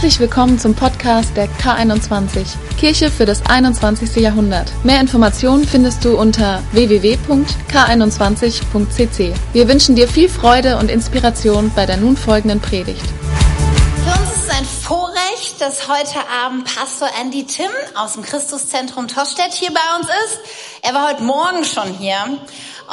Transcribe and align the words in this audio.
Herzlich 0.00 0.20
willkommen 0.20 0.58
zum 0.58 0.74
Podcast 0.74 1.36
der 1.36 1.46
K21, 1.46 2.56
Kirche 2.78 3.10
für 3.10 3.26
das 3.26 3.44
21. 3.44 4.16
Jahrhundert. 4.16 4.72
Mehr 4.82 4.98
Informationen 4.98 5.66
findest 5.66 6.06
du 6.06 6.16
unter 6.16 6.62
www.k21.cc. 6.72 9.34
Wir 9.52 9.68
wünschen 9.68 9.96
dir 9.96 10.08
viel 10.08 10.30
Freude 10.30 10.78
und 10.78 10.90
Inspiration 10.90 11.70
bei 11.76 11.84
der 11.84 11.98
nun 11.98 12.16
folgenden 12.16 12.62
Predigt. 12.62 13.02
Für 13.02 14.18
uns 14.18 14.36
ist 14.36 14.46
es 14.46 14.50
ein 14.58 14.64
Vorrecht, 14.64 15.60
dass 15.60 15.86
heute 15.86 16.26
Abend 16.30 16.64
Pastor 16.64 17.10
Andy 17.20 17.44
Tim 17.44 17.68
aus 17.94 18.14
dem 18.14 18.22
Christuszentrum 18.22 19.06
Tostedt 19.06 19.52
hier 19.52 19.74
bei 19.74 19.98
uns 19.98 20.06
ist. 20.06 20.40
Er 20.80 20.94
war 20.94 21.10
heute 21.10 21.24
Morgen 21.24 21.62
schon 21.62 21.92
hier. 21.92 22.38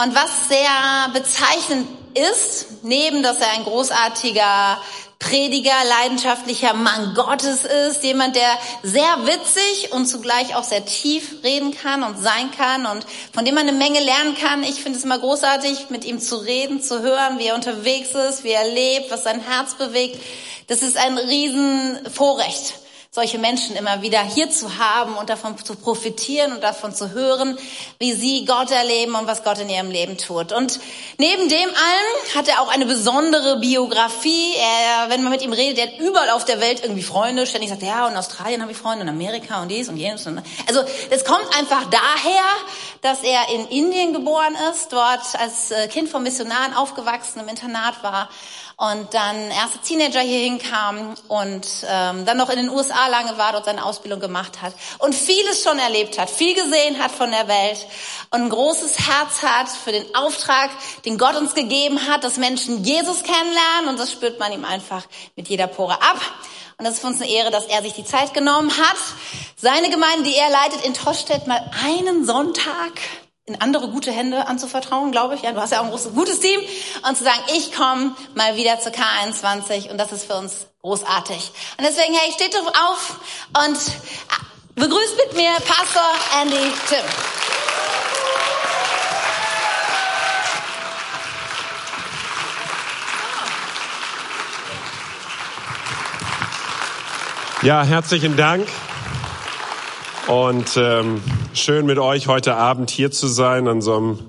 Und 0.03 0.13
was 0.13 0.49
sehr 0.49 0.67
bezeichnend 1.13 1.87
ist, 2.31 2.83
neben 2.83 3.23
dass 3.23 3.39
er 3.39 3.53
ein 3.53 3.63
großartiger 3.63 4.77
Prediger, 5.19 5.73
leidenschaftlicher 6.01 6.73
Mann 6.73 7.15
Gottes 7.15 7.65
ist, 7.65 8.03
jemand, 8.03 8.35
der 8.35 8.57
sehr 8.83 9.25
witzig 9.25 9.91
und 9.91 10.05
zugleich 10.05 10.55
auch 10.55 10.63
sehr 10.63 10.85
tief 10.85 11.43
reden 11.43 11.75
kann 11.75 12.03
und 12.03 12.19
sein 12.19 12.51
kann 12.55 12.85
und 12.85 13.05
von 13.33 13.43
dem 13.43 13.55
man 13.55 13.67
eine 13.67 13.77
Menge 13.77 13.99
lernen 13.99 14.35
kann. 14.35 14.63
Ich 14.63 14.81
finde 14.83 14.99
es 14.99 15.03
immer 15.03 15.17
großartig, 15.17 15.89
mit 15.89 16.05
ihm 16.05 16.19
zu 16.19 16.37
reden, 16.37 16.81
zu 16.81 17.01
hören, 17.01 17.39
wie 17.39 17.47
er 17.47 17.55
unterwegs 17.55 18.11
ist, 18.11 18.43
wie 18.43 18.51
er 18.51 18.69
lebt, 18.69 19.09
was 19.09 19.23
sein 19.23 19.41
Herz 19.41 19.73
bewegt. 19.73 20.21
Das 20.67 20.81
ist 20.81 20.97
ein 20.97 21.17
Riesenvorrecht 21.17 22.75
solche 23.17 23.39
Menschen 23.39 23.75
immer 23.75 24.03
wieder 24.03 24.21
hier 24.21 24.51
zu 24.51 24.77
haben 24.77 25.15
und 25.15 25.31
davon 25.31 25.57
zu 25.57 25.75
profitieren 25.75 26.51
und 26.51 26.61
davon 26.61 26.93
zu 26.93 27.09
hören, 27.09 27.57
wie 27.97 28.13
sie 28.13 28.45
Gott 28.45 28.69
erleben 28.69 29.15
und 29.15 29.25
was 29.25 29.43
Gott 29.43 29.57
in 29.57 29.69
ihrem 29.69 29.89
Leben 29.89 30.19
tut. 30.19 30.51
Und 30.51 30.79
neben 31.17 31.49
dem 31.49 31.67
allen 31.67 32.35
hat 32.35 32.47
er 32.47 32.61
auch 32.61 32.67
eine 32.67 32.85
besondere 32.85 33.57
Biografie. 33.59 34.53
Er, 34.55 35.09
wenn 35.09 35.23
man 35.23 35.31
mit 35.31 35.41
ihm 35.41 35.51
redet, 35.51 35.79
er 35.79 35.87
hat 35.87 35.99
überall 35.99 36.29
auf 36.29 36.45
der 36.45 36.61
Welt 36.61 36.83
irgendwie 36.83 37.01
Freunde. 37.01 37.47
Ständig 37.47 37.71
sagt 37.71 37.81
er, 37.81 37.87
ja, 37.87 38.07
in 38.07 38.15
Australien 38.15 38.61
habe 38.61 38.71
ich 38.71 38.77
Freunde, 38.77 39.01
und 39.01 39.09
Amerika 39.09 39.63
und 39.63 39.69
dies 39.69 39.89
und 39.89 39.97
jenes. 39.97 40.27
Und, 40.27 40.43
also 40.67 40.83
es 41.09 41.25
kommt 41.25 41.57
einfach 41.57 41.85
daher, 41.89 42.45
dass 43.01 43.23
er 43.23 43.49
in 43.51 43.67
Indien 43.69 44.13
geboren 44.13 44.55
ist, 44.71 44.93
dort 44.93 45.23
als 45.39 45.71
äh, 45.71 45.87
Kind 45.87 46.09
von 46.09 46.21
Missionaren 46.21 46.75
aufgewachsen, 46.75 47.39
im 47.39 47.47
Internat 47.47 48.03
war 48.03 48.29
und 48.77 49.13
dann 49.13 49.49
erste 49.51 49.79
Teenager 49.79 50.21
hier 50.21 50.39
hinkam 50.39 51.15
und 51.27 51.67
ähm, 51.87 52.25
dann 52.25 52.37
noch 52.37 52.49
in 52.49 52.57
den 52.57 52.69
USA 52.69 53.07
lange 53.07 53.37
war, 53.37 53.51
dort 53.51 53.65
seine 53.65 53.83
Ausbildung 53.83 54.19
gemacht 54.19 54.61
hat 54.61 54.73
und 54.99 55.15
vieles 55.15 55.63
schon 55.63 55.79
erlebt 55.79 56.19
hat, 56.19 56.29
viel 56.29 56.53
gesehen 56.53 56.99
hat 56.99 57.11
von 57.11 57.31
der 57.31 57.47
Welt 57.47 57.87
und 58.29 58.43
ein 58.43 58.49
großes 58.49 58.99
Herz 58.99 59.41
hat 59.41 59.69
für 59.69 59.91
den 59.91 60.03
Auftrag, 60.13 60.69
den 61.05 61.17
Gott 61.17 61.35
uns 61.35 61.55
gegeben 61.55 62.07
hat, 62.07 62.23
dass 62.23 62.37
Menschen 62.37 62.83
Jesus 62.83 63.23
kennenlernen. 63.23 63.89
Und 63.89 63.99
das 63.99 64.11
spürt 64.11 64.39
man 64.39 64.51
ihm 64.51 64.65
einfach 64.65 65.03
mit 65.35 65.47
jeder 65.47 65.67
Pore 65.67 65.93
ab. 65.93 66.19
Und 66.77 66.85
das 66.85 66.95
ist 66.95 67.01
für 67.01 67.07
uns 67.07 67.21
eine 67.21 67.31
Ehre, 67.31 67.49
dass 67.49 67.65
er 67.65 67.81
sich 67.81 67.93
die 67.93 68.03
Zeit 68.03 68.33
genommen 68.33 68.69
hat, 68.69 68.97
seine 69.55 69.89
Gemeinde, 69.89 70.23
die 70.23 70.35
er 70.35 70.49
leitet 70.49 70.85
in 70.85 70.93
Tostedt, 70.93 71.47
mal 71.47 71.71
einen 71.85 72.25
Sonntag 72.25 72.91
in 73.47 73.61
andere 73.61 73.87
gute 73.87 74.11
Hände 74.11 74.45
anzuvertrauen, 74.45 75.13
glaube 75.13 75.35
ich. 75.35 75.41
Ja, 75.41 75.53
du 75.53 75.61
hast 75.61 75.71
ja 75.71 75.79
auch 75.79 75.85
ein 75.85 75.89
großes, 75.89 76.13
gutes 76.13 76.41
Team. 76.41 76.59
Und 77.07 77.17
zu 77.17 77.23
sagen, 77.23 77.39
ich 77.55 77.71
komme 77.71 78.11
mal 78.35 78.57
wieder 78.57 78.77
zur 78.81 78.91
K21 78.91 79.89
und 79.89 79.97
das 79.97 80.11
ist 80.11 80.25
für 80.25 80.35
uns 80.35 80.67
großartig. 80.81 81.51
Und 81.77 81.87
deswegen, 81.87 82.13
hey, 82.13 82.33
steht 82.33 82.53
doch 82.53 82.67
auf 82.67 83.19
und 83.65 83.77
äh, 83.77 84.81
begrüßt 84.81 85.15
mit 85.15 85.37
mir 85.37 85.51
Pastor 85.65 86.03
Andy 86.41 86.73
Tim. 86.89 87.05
Ja, 97.61 97.81
herzlichen 97.83 98.35
Dank. 98.35 98.67
Und 100.27 100.75
ähm, 100.75 101.23
schön 101.57 101.85
mit 101.85 101.97
euch 101.97 102.27
heute 102.27 102.55
Abend 102.55 102.89
hier 102.89 103.11
zu 103.11 103.27
sein 103.27 103.67
an 103.67 103.81
so 103.81 103.95
einem, 103.97 104.19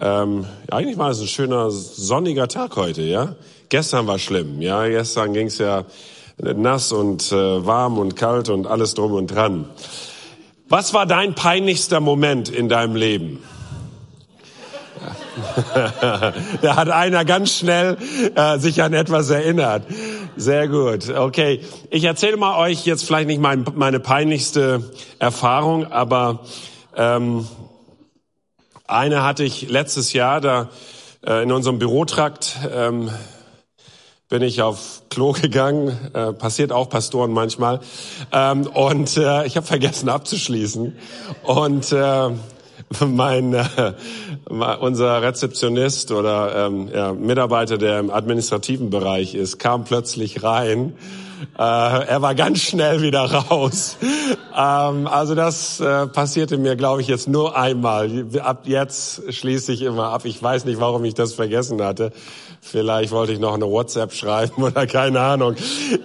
ähm, 0.00 0.46
eigentlich 0.70 0.98
war 0.98 1.10
es 1.10 1.20
ein 1.20 1.28
schöner 1.28 1.70
sonniger 1.70 2.48
Tag 2.48 2.76
heute, 2.76 3.02
ja. 3.02 3.36
Gestern 3.68 4.06
war 4.06 4.18
schlimm, 4.18 4.60
ja. 4.60 4.86
Gestern 4.88 5.32
ging 5.32 5.46
es 5.46 5.58
ja 5.58 5.84
nass 6.38 6.92
und 6.92 7.32
äh, 7.32 7.66
warm 7.66 7.98
und 7.98 8.16
kalt 8.16 8.48
und 8.48 8.66
alles 8.66 8.94
drum 8.94 9.12
und 9.12 9.28
dran. 9.28 9.70
Was 10.68 10.92
war 10.92 11.06
dein 11.06 11.34
peinlichster 11.34 12.00
Moment 12.00 12.48
in 12.48 12.68
deinem 12.68 12.96
Leben? 12.96 13.42
da 16.62 16.76
hat 16.76 16.88
einer 16.88 17.24
ganz 17.24 17.52
schnell 17.52 17.96
äh, 18.34 18.58
sich 18.58 18.82
an 18.82 18.92
etwas 18.92 19.30
erinnert. 19.30 19.84
Sehr 20.38 20.68
gut. 20.68 21.08
Okay, 21.08 21.62
ich 21.88 22.04
erzähle 22.04 22.36
mal 22.36 22.58
euch 22.58 22.84
jetzt 22.84 23.06
vielleicht 23.06 23.26
nicht 23.26 23.40
mein, 23.40 23.64
meine 23.74 24.00
peinlichste 24.00 24.92
Erfahrung, 25.18 25.90
aber 25.90 26.40
ähm, 26.94 27.48
eine 28.86 29.22
hatte 29.22 29.44
ich 29.44 29.70
letztes 29.70 30.12
Jahr 30.12 30.42
da 30.42 30.68
äh, 31.26 31.42
in 31.42 31.52
unserem 31.52 31.78
Bürotrakt. 31.78 32.58
Ähm, 32.70 33.10
bin 34.28 34.42
ich 34.42 34.60
auf 34.60 35.04
Klo 35.08 35.32
gegangen, 35.32 35.96
äh, 36.12 36.34
passiert 36.34 36.70
auch 36.70 36.90
Pastoren 36.90 37.32
manchmal, 37.32 37.80
ähm, 38.30 38.66
und 38.66 39.16
äh, 39.16 39.46
ich 39.46 39.56
habe 39.56 39.66
vergessen 39.66 40.10
abzuschließen 40.10 40.98
und 41.44 41.92
äh, 41.92 42.30
mein 43.06 43.52
äh, 43.54 43.64
unser 44.80 45.22
Rezeptionist 45.22 46.12
oder 46.12 46.66
ähm, 46.66 46.88
ja, 46.92 47.12
Mitarbeiter, 47.12 47.78
der 47.78 47.98
im 47.98 48.10
administrativen 48.10 48.90
Bereich 48.90 49.34
ist, 49.34 49.58
kam 49.58 49.84
plötzlich 49.84 50.42
rein. 50.42 50.94
Äh, 51.58 51.62
er 51.62 52.22
war 52.22 52.34
ganz 52.34 52.60
schnell 52.60 53.02
wieder 53.02 53.24
raus. 53.30 53.96
ähm, 54.56 55.06
also 55.06 55.34
das 55.34 55.80
äh, 55.80 56.06
passierte 56.06 56.58
mir, 56.58 56.76
glaube 56.76 57.02
ich, 57.02 57.08
jetzt 57.08 57.28
nur 57.28 57.56
einmal. 57.56 58.26
Ab 58.40 58.62
jetzt 58.64 59.32
schließe 59.32 59.72
ich 59.72 59.82
immer 59.82 60.10
ab. 60.10 60.24
Ich 60.24 60.42
weiß 60.42 60.64
nicht, 60.64 60.80
warum 60.80 61.04
ich 61.04 61.14
das 61.14 61.34
vergessen 61.34 61.82
hatte. 61.82 62.12
Vielleicht 62.60 63.12
wollte 63.12 63.32
ich 63.32 63.38
noch 63.38 63.54
eine 63.54 63.66
WhatsApp 63.66 64.12
schreiben 64.12 64.62
oder 64.62 64.86
keine 64.86 65.20
Ahnung. 65.20 65.56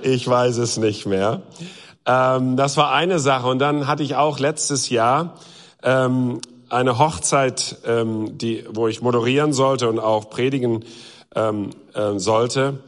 Ich 0.02 0.28
weiß 0.28 0.58
es 0.58 0.78
nicht 0.78 1.06
mehr. 1.06 1.42
Ähm, 2.06 2.58
das 2.58 2.76
war 2.78 2.92
eine 2.92 3.20
Sache. 3.20 3.48
Und 3.48 3.60
dann 3.60 3.88
hatte 3.88 4.04
ich 4.04 4.16
auch 4.16 4.40
letztes 4.40 4.90
Jahr 4.90 5.36
ähm, 5.84 6.40
eine 6.72 6.98
Hochzeit, 6.98 7.78
ähm, 7.86 8.38
die, 8.38 8.66
wo 8.70 8.88
ich 8.88 9.02
moderieren 9.02 9.54
sollte 9.54 9.90
und 9.90 10.00
auch 10.00 10.30
predigen 10.30 10.86
ähm, 11.36 11.72
äh, 11.94 12.18
sollte. 12.18 12.80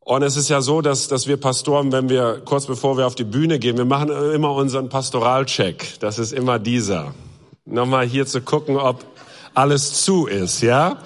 Und 0.00 0.22
es 0.22 0.36
ist 0.36 0.48
ja 0.48 0.60
so, 0.60 0.80
dass, 0.80 1.06
dass 1.06 1.26
wir 1.26 1.36
Pastoren, 1.36 1.92
wenn 1.92 2.08
wir 2.08 2.42
kurz 2.44 2.66
bevor 2.66 2.96
wir 2.96 3.06
auf 3.06 3.14
die 3.14 3.24
Bühne 3.24 3.58
gehen, 3.58 3.76
wir 3.76 3.84
machen 3.84 4.10
immer 4.32 4.52
unseren 4.52 4.88
Pastoralcheck. 4.88 6.00
Das 6.00 6.18
ist 6.18 6.32
immer 6.32 6.58
dieser. 6.58 7.14
Nochmal 7.64 8.06
hier 8.06 8.26
zu 8.26 8.40
gucken, 8.40 8.76
ob 8.76 9.04
alles 9.54 10.02
zu 10.02 10.26
ist, 10.26 10.62
ja? 10.62 10.96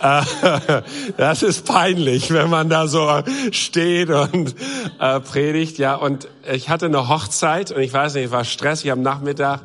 Das 1.16 1.42
ist 1.42 1.66
peinlich, 1.66 2.32
wenn 2.32 2.48
man 2.48 2.68
da 2.68 2.86
so 2.86 3.08
steht 3.50 4.08
und 4.08 4.54
äh, 5.00 5.20
predigt, 5.20 5.78
ja. 5.78 5.96
Und 5.96 6.28
ich 6.50 6.68
hatte 6.68 6.86
eine 6.86 7.08
Hochzeit 7.08 7.72
und 7.72 7.82
ich 7.82 7.92
weiß 7.92 8.14
nicht, 8.14 8.30
war 8.30 8.44
stressig 8.44 8.92
am 8.92 9.02
Nachmittag 9.02 9.62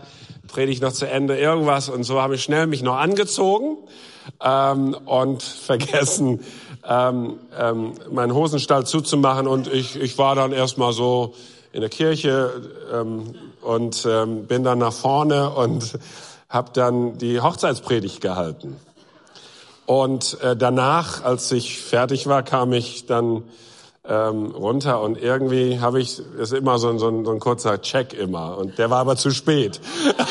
Predigt 0.54 0.84
noch 0.84 0.94
zu 0.94 1.10
Ende, 1.10 1.36
irgendwas. 1.36 1.90
Und 1.90 2.04
so 2.04 2.22
habe 2.22 2.36
ich 2.36 2.44
schnell 2.44 2.68
mich 2.68 2.84
noch 2.84 2.98
angezogen 2.98 3.76
ähm, 4.40 4.96
und 5.06 5.42
vergessen, 5.42 6.42
ähm, 6.88 7.40
ähm, 7.60 7.94
meinen 8.12 8.36
Hosenstall 8.36 8.86
zuzumachen. 8.86 9.48
Und 9.48 9.66
ich, 9.66 10.00
ich 10.00 10.20
war 10.20 10.36
dann 10.36 10.52
erstmal 10.52 10.94
so 10.94 11.34
in 11.72 11.82
der 11.82 11.90
Kirche 11.90 12.52
ähm, 12.94 13.34
und 13.62 14.06
ähm, 14.08 14.46
bin 14.46 14.64
dann 14.64 14.78
nach 14.78 14.94
vorne 14.94 15.50
und 15.50 15.98
habe 16.50 16.70
dann 16.72 17.18
die 17.18 17.42
Hochzeitspredigt 17.42 18.22
gehalten. 18.22 18.76
Und 19.88 20.40
äh, 20.42 20.56
danach, 20.56 21.24
als 21.24 21.52
ich 21.52 21.80
fertig 21.80 22.28
war, 22.28 22.44
kam 22.44 22.74
ich 22.74 23.08
dann 23.08 23.42
ähm, 24.06 24.52
runter 24.52 25.02
und 25.02 25.18
irgendwie 25.18 25.80
habe 25.80 26.02
ich, 26.02 26.20
ist 26.38 26.54
immer 26.54 26.78
so 26.78 26.90
ein, 26.90 27.00
so, 27.00 27.08
ein, 27.08 27.24
so 27.24 27.32
ein 27.32 27.40
kurzer 27.40 27.82
Check 27.82 28.14
immer 28.14 28.58
und 28.58 28.78
der 28.78 28.90
war 28.90 29.00
aber 29.00 29.16
zu 29.16 29.32
spät. 29.32 29.80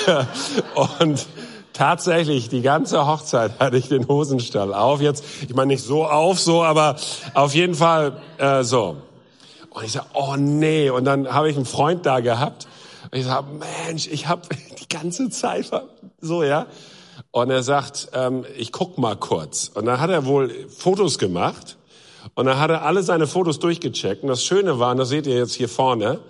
und 1.00 1.26
tatsächlich 1.72 2.48
die 2.48 2.60
ganze 2.60 3.06
Hochzeit 3.06 3.58
hatte 3.58 3.76
ich 3.76 3.88
den 3.88 4.06
Hosenstall 4.08 4.74
auf. 4.74 5.00
Jetzt, 5.00 5.24
ich 5.48 5.54
meine 5.54 5.68
nicht 5.68 5.84
so 5.84 6.04
auf, 6.04 6.38
so, 6.38 6.62
aber 6.62 6.96
auf 7.34 7.54
jeden 7.54 7.74
Fall 7.74 8.20
äh, 8.38 8.62
so. 8.62 8.98
Und 9.70 9.84
ich 9.84 9.92
sag, 9.92 10.04
oh 10.12 10.36
nee. 10.36 10.90
Und 10.90 11.06
dann 11.06 11.32
habe 11.32 11.50
ich 11.50 11.56
einen 11.56 11.64
Freund 11.64 12.04
da 12.04 12.20
gehabt. 12.20 12.66
Und 13.10 13.18
ich 13.18 13.24
sag, 13.24 13.44
Mensch, 13.86 14.06
ich 14.06 14.28
habe 14.28 14.42
die 14.80 14.88
ganze 14.88 15.30
Zeit 15.30 15.70
so, 16.20 16.42
ja. 16.42 16.66
Und 17.30 17.50
er 17.50 17.62
sagt, 17.62 18.08
ähm, 18.12 18.44
ich 18.56 18.72
guck 18.72 18.98
mal 18.98 19.16
kurz. 19.16 19.70
Und 19.74 19.86
dann 19.86 19.98
hat 20.00 20.10
er 20.10 20.26
wohl 20.26 20.68
Fotos 20.68 21.18
gemacht 21.18 21.78
und 22.34 22.46
dann 22.46 22.58
hat 22.58 22.70
er 22.70 22.82
alle 22.82 23.02
seine 23.02 23.26
Fotos 23.26 23.58
durchgecheckt. 23.58 24.22
Und 24.22 24.28
das 24.28 24.44
Schöne 24.44 24.78
war, 24.78 24.92
und 24.92 24.98
das 24.98 25.08
seht 25.08 25.26
ihr 25.26 25.36
jetzt 25.36 25.54
hier 25.54 25.68
vorne, 25.68 26.20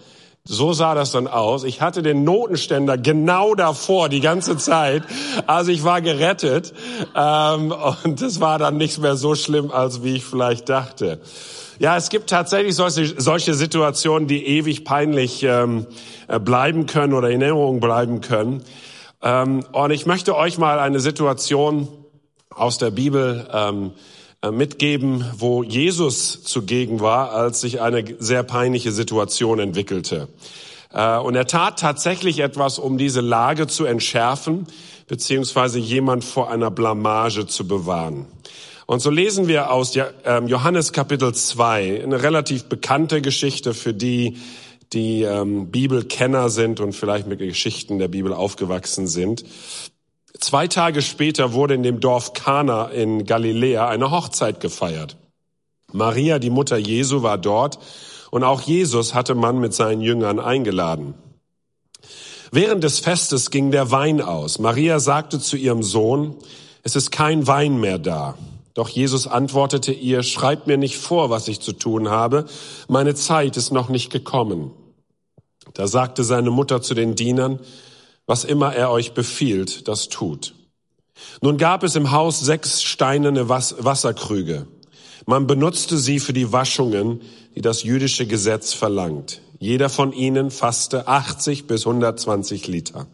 so 0.45 0.73
sah 0.73 0.95
das 0.95 1.13
dann 1.13 1.29
aus. 1.29 1.63
Ich 1.63 1.81
hatte 1.81 2.03
den 2.03 2.25
Notenständer 2.25 2.99
genau 2.99 3.55
davor 3.55 4.09
die 4.09 4.21
ganze 4.21 4.57
Zeit. 4.57 5.05
Also 5.47 5.71
ich 5.71 5.85
war 5.85 6.01
gerettet. 6.01 6.75
Ähm, 7.15 7.73
und 8.05 8.21
es 8.21 8.41
war 8.41 8.59
dann 8.59 8.77
nichts 8.77 8.99
mehr 8.99 9.17
so 9.17 9.37
schlimm, 9.37 9.71
als 9.71 10.03
wie 10.03 10.17
ich 10.17 10.25
vielleicht 10.25 10.69
dachte. 10.69 11.21
Ja, 11.79 11.97
es 11.97 12.11
gibt 12.11 12.29
tatsächlich 12.29 12.75
solche, 12.75 13.21
solche 13.21 13.55
Situationen, 13.55 14.27
die 14.27 14.45
ewig 14.45 14.85
peinlich 14.85 15.45
ähm, 15.45 15.87
äh, 16.27 16.41
bleiben 16.41 16.87
können 16.87 17.13
oder 17.13 17.31
in 17.31 17.41
Erinnerung 17.41 17.79
bleiben 17.79 18.21
können. 18.21 18.65
Ähm, 19.23 19.65
und 19.73 19.91
ich 19.93 20.07
möchte 20.07 20.37
euch 20.37 20.59
mal 20.59 20.81
eine 20.81 20.99
Situation 20.99 21.87
aus 22.51 22.79
der 22.79 22.91
Bibel 22.91 23.49
ähm, 23.53 23.87
äh, 23.87 24.22
mitgeben, 24.51 25.25
wo 25.37 25.63
Jesus 25.63 26.43
zugegen 26.43 27.01
war, 27.01 27.33
als 27.33 27.61
sich 27.61 27.81
eine 27.81 28.05
sehr 28.19 28.43
peinliche 28.43 28.91
Situation 28.91 29.61
entwickelte. 29.61 30.29
Äh, 30.93 31.19
und 31.19 31.35
er 31.35 31.47
tat 31.47 31.79
tatsächlich 31.79 32.41
etwas, 32.41 32.79
um 32.79 32.99
diese 32.99 33.21
Lage 33.21 33.67
zu 33.67 33.85
entschärfen, 33.85 34.67
beziehungsweise 35.07 35.79
jemand 35.79 36.25
vor 36.25 36.51
einer 36.51 36.71
Blamage 36.71 37.47
zu 37.47 37.67
bewahren. 37.67 38.27
Und 38.87 39.01
so 39.01 39.11
lesen 39.11 39.49
wir 39.49 39.71
aus 39.71 39.97
ähm, 40.25 40.49
Johannes 40.49 40.93
Kapitel 40.93 41.33
2, 41.33 42.03
eine 42.03 42.23
relativ 42.23 42.65
bekannte 42.65 43.23
Geschichte 43.23 43.75
für 43.75 43.95
die, 43.95 44.37
die 44.93 45.23
ähm, 45.23 45.71
Bibelkenner 45.71 46.51
sind 46.51 46.81
und 46.81 46.93
vielleicht 46.93 47.27
mit 47.27 47.39
Geschichten 47.39 47.99
der 47.99 48.09
Bibel 48.09 48.33
aufgewachsen 48.33 49.07
sind. 49.07 49.45
Zwei 50.43 50.67
Tage 50.67 51.03
später 51.03 51.53
wurde 51.53 51.75
in 51.75 51.85
dem 51.85 52.01
Dorf 52.01 52.33
Kana 52.33 52.87
in 52.87 53.27
Galiläa 53.27 53.87
eine 53.87 54.11
Hochzeit 54.11 54.59
gefeiert. 54.59 55.17
Maria, 55.93 56.41
die 56.41 56.51
Mutter 56.51 56.77
Jesu, 56.77 57.23
war 57.23 57.39
dort 57.39 57.79
und 58.33 58.43
auch 58.43 58.61
Jesus 58.61 59.15
hatte 59.15 59.37
man 59.37 59.61
mit 59.61 59.73
seinen 59.73 60.01
Jüngern 60.01 60.41
eingeladen. 60.41 61.15
Während 62.51 62.83
des 62.83 62.99
Festes 62.99 63.53
ging 63.53 63.71
der 63.71 63.93
Wein 63.93 64.21
aus. 64.21 64.59
Maria 64.59 64.99
sagte 64.99 65.39
zu 65.39 65.57
ihrem 65.57 65.85
Sohn, 65.85 66.35
es 66.83 66.97
ist 66.97 67.13
kein 67.13 67.47
Wein 67.47 67.79
mehr 67.79 68.01
da. 68.01 68.35
Doch 68.75 68.89
Jesus 68.89 69.29
antwortete 69.29 69.93
ihr, 69.93 70.25
schreibt 70.25 70.67
mir 70.67 70.77
nicht 70.77 70.97
vor, 70.97 71.31
was 71.31 71.47
ich 71.47 71.61
zu 71.61 71.73
tun 71.73 72.11
habe, 72.11 72.47
meine 72.89 73.15
Zeit 73.15 73.57
ist 73.57 73.71
noch 73.71 73.89
nicht 73.89 74.11
gekommen. 74.11 74.73
Da 75.75 75.87
sagte 75.87 76.25
seine 76.25 76.51
Mutter 76.51 76.83
zu 76.83 76.95
den 76.95 77.15
Dienern, 77.15 77.61
was 78.27 78.45
immer 78.45 78.75
er 78.75 78.91
euch 78.91 79.13
befiehlt, 79.13 79.89
das 79.89 80.09
tut. 80.09 80.55
Nun 81.41 81.59
gab 81.59 81.83
es 81.83 81.97
im 81.97 82.11
Haus 82.11 82.41
sechs 82.41 82.83
steinerne 82.83 83.49
Wasserkrüge. 83.49 84.67
Man 85.27 85.47
benutzte 85.47 85.99
sie 85.99 86.19
für 86.21 86.33
die 86.33 86.53
Waschungen, 86.53 87.21
die 87.55 87.61
das 87.61 87.83
jüdische 87.83 88.27
Gesetz 88.27 88.73
verlangt. 88.73 89.41
Jeder 89.59 89.89
von 89.89 90.13
ihnen 90.13 90.51
fasste 90.51 91.07
80 91.07 91.67
bis 91.67 91.87
120 91.87 92.67
Liter. 92.67 93.07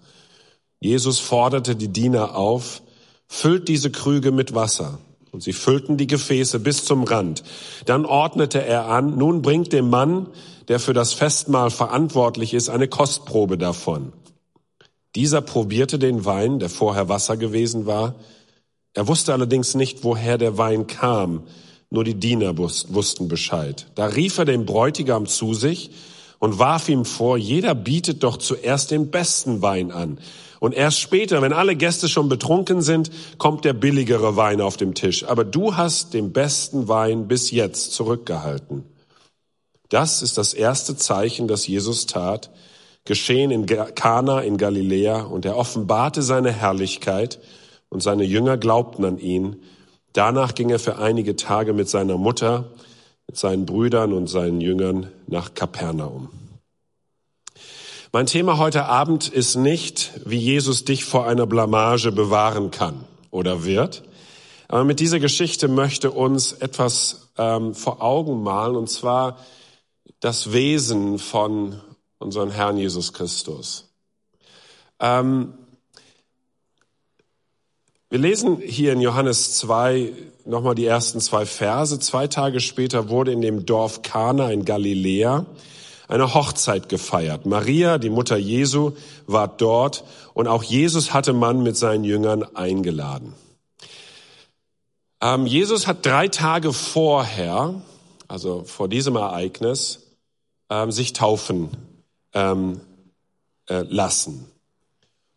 Jesus 0.81 1.19
forderte 1.19 1.77
die 1.77 1.89
Diener 1.89 2.37
auf, 2.37 2.83
füllt 3.27 3.69
diese 3.69 3.91
Krüge 3.91 4.33
mit 4.33 4.55
Wasser. 4.55 4.99
Und 5.31 5.43
sie 5.43 5.53
füllten 5.53 5.99
die 5.99 6.07
Gefäße 6.07 6.59
bis 6.59 6.87
zum 6.87 7.05
Rand. 7.05 7.43
Dann 7.85 8.07
ordnete 8.07 8.65
er 8.65 8.87
an, 8.87 9.19
nun 9.19 9.43
bringt 9.43 9.75
dem 9.75 9.91
Mann, 9.91 10.29
der 10.69 10.81
für 10.81 10.95
das 10.95 11.13
Festmahl 11.13 11.71
verantwortlich 11.71 12.55
ist, 12.55 12.71
eine 12.71 12.89
Kostprobe 12.89 13.59
davon. 13.59 14.13
Dieser 15.15 15.41
probierte 15.41 15.99
den 15.99 16.25
Wein, 16.25 16.59
der 16.59 16.69
vorher 16.69 17.09
Wasser 17.09 17.37
gewesen 17.37 17.87
war. 17.87 18.15
Er 18.95 19.09
wusste 19.09 19.33
allerdings 19.33 19.75
nicht, 19.75 20.05
woher 20.05 20.39
der 20.39 20.59
Wein 20.59 20.87
kam. 20.87 21.45
Nur 21.91 22.05
die 22.05 22.15
Diener 22.15 22.59
wussten 22.59 23.29
Bescheid. 23.29 23.87
Da 23.95 24.07
rief 24.07 24.39
er 24.39 24.45
den 24.45 24.67
Bräutigam 24.67 25.27
zu 25.27 25.55
sich 25.55 25.91
und 26.39 26.59
warf 26.59 26.89
ihm 26.89 27.05
vor, 27.05 27.39
jeder 27.39 27.75
bietet 27.75 28.23
doch 28.23 28.37
zuerst 28.37 28.91
den 28.91 29.11
besten 29.11 29.63
Wein 29.63 29.91
an. 29.91 30.19
Und 30.61 30.75
erst 30.75 30.99
später, 31.01 31.41
wenn 31.41 31.53
alle 31.53 31.77
Gäste 31.77 32.09
schon 32.09 32.29
betrunken 32.29 32.83
sind, 32.83 33.11
kommt 33.39 33.65
der 33.65 33.73
billigere 33.73 34.37
Wein 34.37 34.61
auf 34.61 34.77
dem 34.77 34.95
Tisch. 34.95 35.25
Aber 35.25 35.45
du 35.45 35.77
hast 35.77 36.15
den 36.15 36.33
besten 36.33 36.89
Wein 36.89 37.29
bis 37.29 37.51
jetzt 37.51 37.93
zurückgehalten. 37.93 38.85
Das 39.89 40.21
ist 40.21 40.37
das 40.37 40.55
erste 40.55 40.97
Zeichen, 40.97 41.49
das 41.49 41.67
Jesus 41.67 42.07
tat, 42.07 42.51
geschehen 43.05 43.51
in 43.51 43.67
Kana 43.67 44.41
in 44.41 44.57
Galiläa 44.57 45.23
und 45.23 45.45
er 45.45 45.57
offenbarte 45.57 46.23
seine 46.23 46.53
Herrlichkeit 46.53 47.39
und 47.89 48.03
seine 48.03 48.25
Jünger 48.25 48.57
glaubten 48.57 49.05
an 49.05 49.19
ihn. 49.19 49.57
Danach 50.13 50.55
ging 50.55 50.71
er 50.71 50.79
für 50.79 50.99
einige 50.99 51.37
Tage 51.37 51.73
mit 51.73 51.89
seiner 51.89 52.17
Mutter, 52.17 52.71
mit 53.27 53.37
seinen 53.37 53.67
Brüdern 53.67 54.13
und 54.13 54.27
seinen 54.27 54.61
Jüngern 54.61 55.11
nach 55.27 55.55
Kapernaum. 55.55 56.31
Mein 58.11 58.27
Thema 58.27 58.57
heute 58.57 58.87
Abend 58.87 59.29
ist 59.29 59.57
nicht, 59.57 60.13
wie 60.25 60.39
Jesus 60.39 60.85
dich 60.85 61.05
vor 61.05 61.27
einer 61.27 61.47
Blamage 61.47 62.11
bewahren 62.11 62.71
kann 62.71 63.05
oder 63.31 63.65
wird. 63.65 64.03
Aber 64.67 64.85
mit 64.85 65.01
dieser 65.01 65.21
Geschichte 65.21 65.69
möchte 65.69 66.11
uns 66.11 66.53
etwas 66.53 67.29
ähm, 67.37 67.75
vor 67.75 68.03
Augen 68.03 68.43
malen, 68.43 68.77
und 68.77 68.89
zwar 68.89 69.39
das 70.21 70.53
Wesen 70.53 71.19
von 71.19 71.81
unseren 72.19 72.51
Herrn 72.51 72.77
Jesus 72.77 73.13
Christus. 73.13 73.89
Ähm, 75.01 75.55
wir 78.11 78.19
lesen 78.19 78.59
hier 78.61 78.95
in 78.95 79.01
Johannes 79.01 79.59
2 79.59 80.13
nochmal 80.47 80.75
die 80.75 80.87
ersten 80.87 81.21
zwei 81.21 81.45
Verse. 81.45 82.01
Zwei 82.01 82.27
Tage 82.27 82.61
später 82.61 83.11
wurde 83.11 83.33
in 83.33 83.43
dem 83.43 83.67
Dorf 83.67 84.03
Kana 84.03 84.51
in 84.51 84.65
Galiläa 84.65 85.47
eine 86.09 86.33
Hochzeit 86.33 86.89
gefeiert. 86.89 87.45
Maria, 87.45 87.99
die 87.99 88.09
Mutter 88.09 88.39
Jesu, 88.39 88.93
war 89.27 89.47
dort 89.47 90.05
und 90.33 90.49
auch 90.49 90.63
Jesus 90.63 91.13
hatte 91.13 91.35
man 91.35 91.63
mit 91.63 91.77
seinen 91.77 92.05
Jüngern 92.05 92.45
eingeladen. 92.57 93.35
Ähm, 95.21 95.47
Jesus 95.47 95.87
hat 95.87 96.07
drei 96.07 96.29
Tage 96.29 96.73
vorher, 96.73 97.83
also 98.27 98.65
vor 98.65 98.89
diesem 98.89 99.17
Ereignis, 99.17 100.07
ähm, 100.71 100.91
sich 100.93 101.13
taufen 101.13 101.71
ähm, 102.35 102.81
äh, 103.69 103.83
lassen 103.89 104.51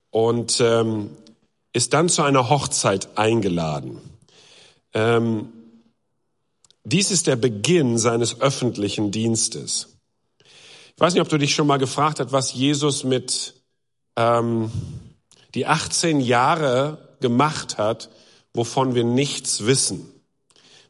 und 0.09 0.59
ähm, 0.61 1.09
ist 1.73 1.93
dann 1.93 2.09
zu 2.09 2.21
einer 2.21 2.49
Hochzeit 2.49 3.17
eingeladen. 3.17 3.99
Ähm, 4.93 5.49
dies 6.83 7.11
ist 7.11 7.27
der 7.27 7.35
Beginn 7.35 7.97
seines 7.97 8.41
öffentlichen 8.41 9.11
Dienstes. 9.11 9.97
Ich 10.95 10.99
weiß 10.99 11.13
nicht, 11.13 11.21
ob 11.21 11.29
du 11.29 11.37
dich 11.37 11.55
schon 11.55 11.67
mal 11.67 11.77
gefragt 11.77 12.19
hast, 12.19 12.31
was 12.31 12.53
Jesus 12.53 13.03
mit 13.03 13.53
ähm, 14.17 14.71
die 15.55 15.65
18 15.65 16.19
Jahre 16.19 17.09
gemacht 17.21 17.77
hat, 17.77 18.09
wovon 18.53 18.95
wir 18.95 19.03
nichts 19.03 19.65
wissen. 19.65 20.09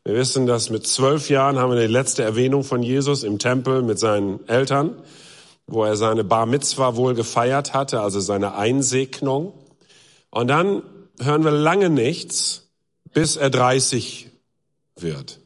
Wir 0.04 0.16
wissen, 0.16 0.48
dass 0.48 0.72
mit 0.72 0.88
zwölf 0.88 1.30
Jahren 1.30 1.60
haben 1.60 1.72
wir 1.72 1.80
die 1.80 1.94
letzte 1.94 2.24
Erwähnung 2.24 2.64
von 2.64 2.82
Jesus 2.82 3.24
im 3.24 3.38
Tempel 3.38 3.84
mit 3.84 4.00
seinen 4.00 4.48
Eltern 4.48 4.96
wo 5.68 5.84
er 5.84 5.96
seine 5.96 6.24
Bar 6.24 6.46
Mitzwa 6.46 6.96
wohl 6.96 7.14
gefeiert 7.14 7.74
hatte, 7.74 8.02
also 8.02 8.20
seine 8.20 8.56
Einsegnung. 8.56 9.54
Und 10.30 10.48
dann 10.48 10.84
hören 11.20 11.44
wir 11.44 11.52
lange 11.52 11.90
nichts, 11.90 12.70
bis 13.14 13.36
er 13.36 13.50
30 13.50 14.30
wird. 14.96 15.40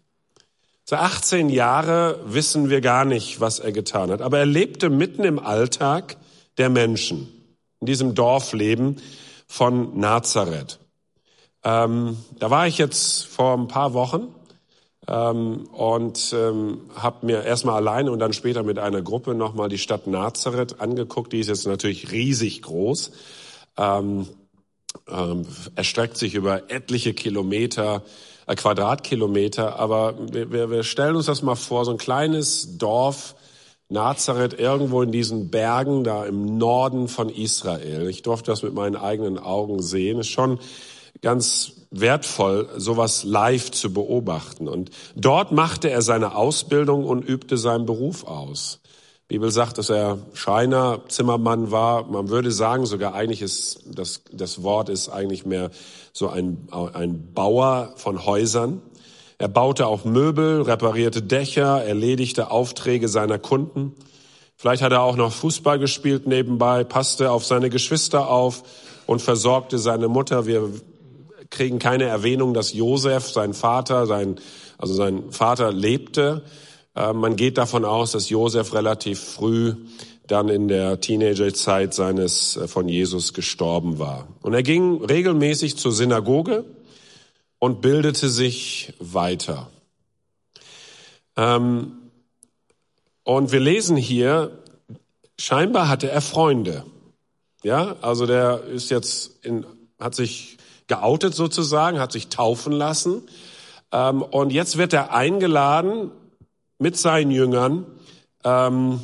So 0.83 0.95
18 0.95 1.49
Jahre 1.49 2.19
wissen 2.25 2.69
wir 2.69 2.81
gar 2.81 3.05
nicht, 3.05 3.41
was 3.41 3.59
er 3.59 3.71
getan 3.71 4.11
hat. 4.11 4.21
Aber 4.21 4.37
er 4.37 4.45
lebte 4.45 4.89
mitten 4.89 5.23
im 5.23 5.39
Alltag 5.39 6.17
der 6.57 6.69
Menschen, 6.69 7.27
in 7.79 7.87
diesem 7.87 8.13
Dorfleben 8.13 9.01
von 9.47 9.99
Nazareth. 9.99 10.79
Ähm, 11.63 12.17
da 12.37 12.51
war 12.51 12.67
ich 12.67 12.77
jetzt 12.77 13.25
vor 13.25 13.57
ein 13.57 13.67
paar 13.67 13.93
Wochen 13.93 14.27
ähm, 15.07 15.67
und 15.71 16.33
ähm, 16.35 16.81
habe 16.95 17.25
mir 17.25 17.43
erstmal 17.43 17.75
alleine 17.75 18.11
und 18.11 18.19
dann 18.19 18.33
später 18.33 18.63
mit 18.63 18.79
einer 18.79 19.01
Gruppe 19.01 19.35
nochmal 19.35 19.69
die 19.69 19.77
Stadt 19.77 20.07
Nazareth 20.07 20.79
angeguckt. 20.79 21.33
Die 21.33 21.39
ist 21.39 21.47
jetzt 21.47 21.67
natürlich 21.67 22.11
riesig 22.11 22.61
groß, 22.63 23.11
ähm, 23.77 24.27
ähm, 25.07 25.45
erstreckt 25.75 26.17
sich 26.17 26.33
über 26.33 26.71
etliche 26.71 27.13
Kilometer, 27.13 28.03
äh, 28.47 28.55
Quadratkilometer. 28.55 29.77
Aber 29.77 30.15
wir, 30.31 30.71
wir 30.71 30.83
stellen 30.83 31.15
uns 31.15 31.27
das 31.27 31.41
mal 31.41 31.55
vor, 31.55 31.85
so 31.85 31.91
ein 31.91 31.97
kleines 31.97 32.77
Dorf, 32.77 33.35
Nazareth 33.87 34.59
irgendwo 34.59 35.03
in 35.03 35.11
diesen 35.11 35.51
Bergen 35.51 36.03
da 36.03 36.25
im 36.25 36.57
Norden 36.57 37.07
von 37.07 37.29
Israel. 37.29 38.09
Ich 38.09 38.23
durfte 38.23 38.49
das 38.49 38.63
mit 38.63 38.73
meinen 38.73 38.95
eigenen 38.95 39.37
Augen 39.37 39.83
sehen. 39.83 40.19
Ist 40.19 40.29
schon 40.29 40.59
ganz 41.21 41.73
wertvoll, 41.91 42.69
sowas 42.77 43.23
live 43.23 43.71
zu 43.71 43.93
beobachten. 43.93 44.67
Und 44.67 44.91
dort 45.15 45.51
machte 45.51 45.89
er 45.89 46.01
seine 46.01 46.35
Ausbildung 46.35 47.05
und 47.05 47.27
übte 47.27 47.57
seinen 47.57 47.85
Beruf 47.85 48.25
aus. 48.25 48.79
Die 49.29 49.35
Bibel 49.35 49.49
sagt, 49.49 49.79
dass 49.79 49.89
er 49.89 50.19
Schreiner, 50.33 51.01
Zimmermann 51.07 51.71
war. 51.71 52.05
Man 52.05 52.29
würde 52.29 52.51
sagen, 52.51 52.85
sogar 52.85 53.15
eigentlich 53.15 53.41
ist 53.41 53.81
das, 53.87 54.21
das 54.31 54.61
Wort 54.61 54.87
ist 54.89 55.09
eigentlich 55.09 55.45
mehr 55.45 55.71
so 56.13 56.29
ein, 56.29 56.67
ein 56.71 57.33
Bauer 57.33 57.93
von 57.95 58.25
Häusern. 58.25 58.83
Er 59.39 59.47
baute 59.47 59.87
auch 59.87 60.05
Möbel, 60.05 60.61
reparierte 60.61 61.21
Dächer, 61.21 61.83
erledigte 61.83 62.51
Aufträge 62.51 63.07
seiner 63.07 63.39
Kunden. 63.39 63.95
Vielleicht 64.55 64.83
hat 64.83 64.91
er 64.91 65.01
auch 65.01 65.15
noch 65.15 65.33
Fußball 65.33 65.79
gespielt 65.79 66.27
nebenbei, 66.27 66.83
passte 66.83 67.31
auf 67.31 67.43
seine 67.45 67.69
Geschwister 67.69 68.29
auf 68.29 68.63
und 69.07 69.21
versorgte 69.21 69.79
seine 69.79 70.07
Mutter. 70.07 70.45
Wir 70.45 70.69
kriegen 71.55 71.79
keine 71.79 72.03
Erwähnung, 72.03 72.53
dass 72.53 72.73
Josef, 72.73 73.29
sein 73.31 73.53
Vater, 73.53 74.05
sein, 74.05 74.35
also 74.77 74.93
sein 74.93 75.31
Vater 75.31 75.71
lebte. 75.71 76.43
Äh, 76.95 77.13
man 77.13 77.35
geht 77.35 77.57
davon 77.57 77.85
aus, 77.85 78.11
dass 78.11 78.29
Josef 78.29 78.73
relativ 78.73 79.19
früh 79.19 79.75
dann 80.27 80.49
in 80.49 80.67
der 80.67 80.99
Teenagerzeit 80.99 81.93
seines 81.93 82.57
äh, 82.57 82.67
von 82.67 82.87
Jesus 82.87 83.33
gestorben 83.33 83.97
war. 83.99 84.27
Und 84.41 84.53
er 84.53 84.63
ging 84.63 85.03
regelmäßig 85.03 85.77
zur 85.77 85.91
Synagoge 85.91 86.65
und 87.59 87.81
bildete 87.81 88.29
sich 88.29 88.93
weiter. 88.99 89.69
Ähm, 91.37 91.93
und 93.23 93.51
wir 93.51 93.59
lesen 93.59 93.97
hier, 93.97 94.59
scheinbar 95.39 95.89
hatte 95.89 96.09
er 96.09 96.21
Freunde. 96.21 96.85
Ja, 97.63 97.95
also 98.01 98.27
der 98.27 98.63
ist 98.65 98.91
jetzt 98.91 99.43
in, 99.43 99.65
hat 99.99 100.13
sich 100.13 100.54
geoutet 100.87 101.33
sozusagen, 101.35 101.99
hat 101.99 102.11
sich 102.11 102.27
taufen 102.27 102.73
lassen. 102.73 103.23
Ähm, 103.91 104.21
und 104.21 104.51
jetzt 104.51 104.77
wird 104.77 104.93
er 104.93 105.13
eingeladen 105.13 106.11
mit 106.79 106.97
seinen 106.97 107.31
Jüngern 107.31 107.85
ähm, 108.43 108.99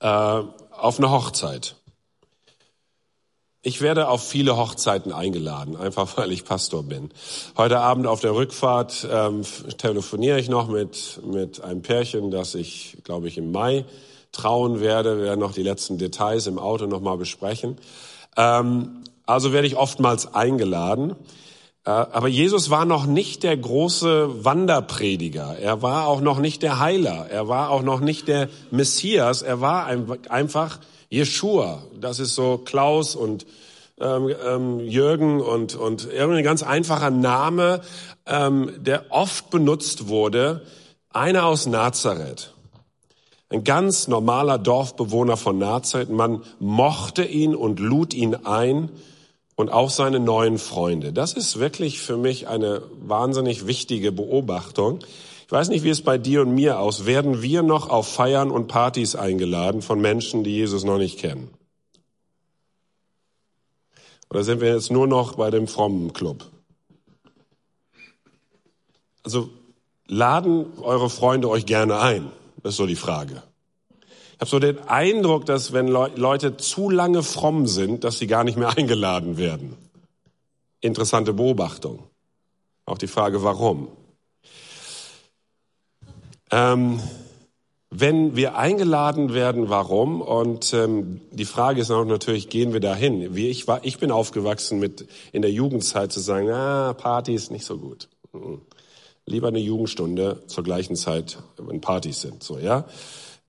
äh, 0.00 0.06
auf 0.06 0.98
eine 0.98 1.10
Hochzeit. 1.10 1.76
Ich 3.60 3.80
werde 3.82 4.08
auf 4.08 4.26
viele 4.26 4.56
Hochzeiten 4.56 5.12
eingeladen, 5.12 5.76
einfach 5.76 6.16
weil 6.16 6.30
ich 6.30 6.44
Pastor 6.44 6.84
bin. 6.84 7.10
Heute 7.56 7.80
Abend 7.80 8.06
auf 8.06 8.20
der 8.20 8.34
Rückfahrt 8.34 9.06
ähm, 9.10 9.42
telefoniere 9.78 10.38
ich 10.38 10.48
noch 10.48 10.68
mit, 10.68 11.20
mit 11.24 11.62
einem 11.62 11.82
Pärchen, 11.82 12.30
das 12.30 12.54
ich, 12.54 12.98
glaube 13.02 13.26
ich, 13.26 13.36
im 13.36 13.50
Mai 13.50 13.84
trauen 14.30 14.80
werde. 14.80 15.18
Wir 15.18 15.24
werden 15.24 15.40
noch 15.40 15.52
die 15.52 15.62
letzten 15.62 15.98
Details 15.98 16.46
im 16.46 16.58
Auto 16.58 16.86
nochmal 16.86 17.18
besprechen. 17.18 17.76
Ähm, 18.36 19.02
also 19.28 19.52
werde 19.52 19.66
ich 19.66 19.76
oftmals 19.76 20.34
eingeladen. 20.34 21.14
Äh, 21.84 21.90
aber 21.90 22.28
Jesus 22.28 22.70
war 22.70 22.86
noch 22.86 23.04
nicht 23.04 23.42
der 23.42 23.56
große 23.56 24.44
Wanderprediger. 24.44 25.58
Er 25.58 25.82
war 25.82 26.06
auch 26.06 26.22
noch 26.22 26.38
nicht 26.38 26.62
der 26.62 26.78
Heiler. 26.78 27.26
Er 27.30 27.46
war 27.46 27.70
auch 27.70 27.82
noch 27.82 28.00
nicht 28.00 28.26
der 28.26 28.48
Messias. 28.70 29.42
Er 29.42 29.60
war 29.60 29.86
einfach 30.28 30.80
Jeshua. 31.10 31.82
Das 32.00 32.20
ist 32.20 32.34
so 32.34 32.56
Klaus 32.56 33.14
und 33.14 33.46
ähm, 34.00 34.34
ähm, 34.46 34.80
Jürgen 34.80 35.40
und, 35.40 35.74
und 35.74 36.08
irgendwie 36.10 36.42
ganz 36.42 36.62
einfacher 36.62 37.10
Name, 37.10 37.82
ähm, 38.26 38.72
der 38.78 39.06
oft 39.10 39.50
benutzt 39.50 40.08
wurde. 40.08 40.62
Einer 41.12 41.44
aus 41.44 41.66
Nazareth. 41.66 42.54
Ein 43.50 43.64
ganz 43.64 44.08
normaler 44.08 44.56
Dorfbewohner 44.58 45.36
von 45.36 45.58
Nazareth. 45.58 46.10
Man 46.10 46.42
mochte 46.60 47.24
ihn 47.24 47.54
und 47.54 47.78
lud 47.78 48.14
ihn 48.14 48.34
ein 48.34 48.90
und 49.58 49.70
auch 49.70 49.90
seine 49.90 50.20
neuen 50.20 50.56
Freunde. 50.56 51.12
Das 51.12 51.32
ist 51.32 51.58
wirklich 51.58 52.00
für 52.00 52.16
mich 52.16 52.46
eine 52.46 52.80
wahnsinnig 53.00 53.66
wichtige 53.66 54.12
Beobachtung. 54.12 55.00
Ich 55.46 55.50
weiß 55.50 55.68
nicht, 55.68 55.82
wie 55.82 55.90
es 55.90 56.00
bei 56.00 56.16
dir 56.16 56.42
und 56.42 56.54
mir 56.54 56.78
aus. 56.78 57.06
Werden 57.06 57.42
wir 57.42 57.64
noch 57.64 57.90
auf 57.90 58.06
Feiern 58.06 58.52
und 58.52 58.68
Partys 58.68 59.16
eingeladen 59.16 59.82
von 59.82 60.00
Menschen, 60.00 60.44
die 60.44 60.52
Jesus 60.52 60.84
noch 60.84 60.98
nicht 60.98 61.18
kennen? 61.18 61.50
Oder 64.30 64.44
sind 64.44 64.60
wir 64.60 64.72
jetzt 64.72 64.92
nur 64.92 65.08
noch 65.08 65.34
bei 65.34 65.50
dem 65.50 65.66
frommen 65.66 66.12
Club? 66.12 66.44
Also 69.24 69.50
laden 70.06 70.66
eure 70.82 71.10
Freunde 71.10 71.50
euch 71.50 71.66
gerne 71.66 71.98
ein. 71.98 72.30
Das 72.62 72.74
ist 72.74 72.76
so 72.76 72.86
die 72.86 72.94
Frage. 72.94 73.42
Ich 74.38 74.42
habe 74.42 74.50
so 74.50 74.58
den 74.60 74.78
Eindruck, 74.86 75.46
dass 75.46 75.72
wenn 75.72 75.88
Le 75.88 76.12
Leute 76.14 76.56
zu 76.56 76.90
lange 76.90 77.24
fromm 77.24 77.66
sind, 77.66 78.04
dass 78.04 78.18
sie 78.18 78.28
gar 78.28 78.44
nicht 78.44 78.56
mehr 78.56 78.68
eingeladen 78.76 79.36
werden. 79.36 79.76
Interessante 80.80 81.32
Beobachtung. 81.32 82.04
Auch 82.86 82.98
die 82.98 83.08
Frage, 83.08 83.42
warum. 83.42 83.88
Ähm, 86.52 87.00
wenn 87.90 88.36
wir 88.36 88.56
eingeladen 88.56 89.34
werden, 89.34 89.70
warum? 89.70 90.22
Und 90.22 90.72
ähm, 90.72 91.20
die 91.32 91.44
Frage 91.44 91.80
ist 91.80 91.90
auch 91.90 92.04
natürlich, 92.04 92.48
gehen 92.48 92.72
wir 92.72 92.80
dahin? 92.80 93.34
Wie 93.34 93.48
ich 93.48 93.66
war, 93.66 93.84
ich 93.84 93.98
bin 93.98 94.12
aufgewachsen 94.12 94.78
mit 94.78 95.08
in 95.32 95.42
der 95.42 95.50
Jugendzeit 95.50 96.12
zu 96.12 96.20
sagen, 96.20 96.48
ah, 96.50 96.94
Party 96.94 97.34
ist 97.34 97.50
nicht 97.50 97.64
so 97.64 97.76
gut. 97.76 98.08
Mhm 98.32 98.60
lieber 99.28 99.48
eine 99.48 99.58
Jugendstunde 99.58 100.42
zur 100.46 100.64
gleichen 100.64 100.96
Zeit, 100.96 101.38
wenn 101.58 101.80
Partys 101.80 102.22
sind, 102.22 102.42
so, 102.42 102.58
ja. 102.58 102.84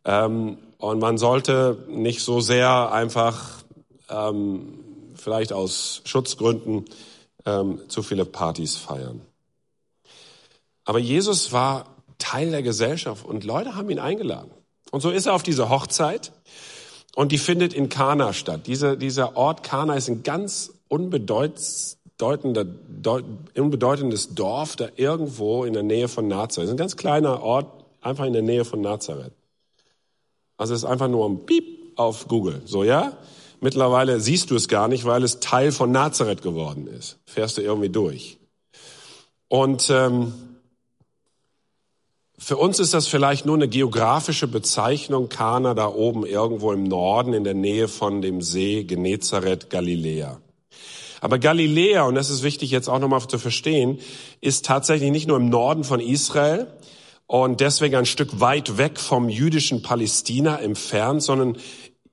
Ähm, 0.05 0.58
und 0.79 1.00
man 1.00 1.17
sollte 1.17 1.83
nicht 1.89 2.21
so 2.21 2.39
sehr 2.39 2.93
einfach, 2.93 3.65
ähm, 4.09 4.79
vielleicht 5.13 5.51
aus 5.51 6.01
Schutzgründen, 6.05 6.86
ähm, 7.45 7.81
zu 7.89 8.01
viele 8.01 8.24
Partys 8.24 8.77
feiern. 8.77 9.19
Aber 10.86 11.00
Jesus 11.00 11.51
war 11.51 11.98
Teil 12.17 12.51
der 12.51 12.63
Gesellschaft 12.63 13.25
und 13.25 13.43
Leute 13.43 13.75
haben 13.75 13.89
ihn 13.89 14.00
eingeladen. 14.00 14.51
Und 14.91 15.01
so 15.01 15.09
ist 15.09 15.25
er 15.25 15.33
auf 15.33 15.43
diese 15.43 15.69
Hochzeit 15.69 16.31
und 17.13 17.33
die 17.33 17.38
findet 17.38 17.74
in 17.74 17.89
Kana 17.89 18.31
statt. 18.31 18.62
Diese, 18.65 18.98
dieser 18.98 19.36
Ort 19.36 19.63
Kana 19.63 19.95
ist 19.95 20.07
ein 20.07 20.24
ganz 20.24 20.71
unbedeutendes 20.88 21.98
Dorf 22.17 22.38
da 24.77 24.88
irgendwo 24.95 25.65
in 25.65 25.74
der 25.74 25.83
Nähe 25.83 26.07
von 26.07 26.29
Nazareth. 26.29 26.69
ist 26.69 26.74
ein 26.74 26.77
ganz 26.77 26.95
kleiner 26.95 27.43
Ort, 27.43 27.83
einfach 28.00 28.24
in 28.24 28.33
der 28.33 28.43
Nähe 28.43 28.63
von 28.63 28.79
Nazareth. 28.79 29.33
Also 30.59 30.73
es 30.73 30.83
ist 30.83 30.89
einfach 30.89 31.07
nur 31.07 31.27
ein 31.27 31.45
Piep 31.45 31.93
auf 31.95 32.27
Google. 32.27 32.61
So, 32.65 32.83
ja? 32.83 33.13
Mittlerweile 33.61 34.19
siehst 34.19 34.51
du 34.51 34.55
es 34.55 34.67
gar 34.67 34.89
nicht, 34.89 35.05
weil 35.05 35.23
es 35.23 35.39
Teil 35.39 35.71
von 35.71 35.91
Nazareth 35.91 36.41
geworden 36.41 36.85
ist. 36.87 37.17
Fährst 37.25 37.57
du 37.57 37.61
irgendwie 37.61 37.89
durch. 37.89 38.37
Und 39.47 39.89
ähm, 39.89 40.33
für 42.37 42.57
uns 42.57 42.79
ist 42.79 42.93
das 42.93 43.07
vielleicht 43.07 43.45
nur 43.45 43.55
eine 43.55 43.69
geografische 43.69 44.47
Bezeichnung, 44.47 45.29
Kana 45.29 45.73
da 45.73 45.87
oben 45.87 46.25
irgendwo 46.25 46.73
im 46.73 46.83
Norden 46.83 47.33
in 47.33 47.45
der 47.45 47.53
Nähe 47.53 47.87
von 47.87 48.21
dem 48.21 48.41
See 48.41 48.83
Genezareth, 48.83 49.69
Galiläa. 49.69 50.41
Aber 51.21 51.39
Galiläa, 51.39 52.03
und 52.03 52.15
das 52.15 52.29
ist 52.29 52.43
wichtig 52.43 52.71
jetzt 52.71 52.89
auch 52.89 52.99
nochmal 52.99 53.25
zu 53.25 53.39
verstehen, 53.39 53.99
ist 54.41 54.65
tatsächlich 54.65 55.11
nicht 55.11 55.27
nur 55.27 55.37
im 55.37 55.49
Norden 55.49 55.85
von 55.85 56.01
Israel 56.01 56.67
und 57.29 57.59
deswegen 57.59 57.95
ein 57.95 58.07
Stück 58.07 58.39
weit 58.39 58.79
weg 58.79 59.00
vom 59.00 59.29
jüdischen 59.29 59.83
Palästina 59.83 60.59
entfernt, 60.59 61.21
sondern 61.21 61.57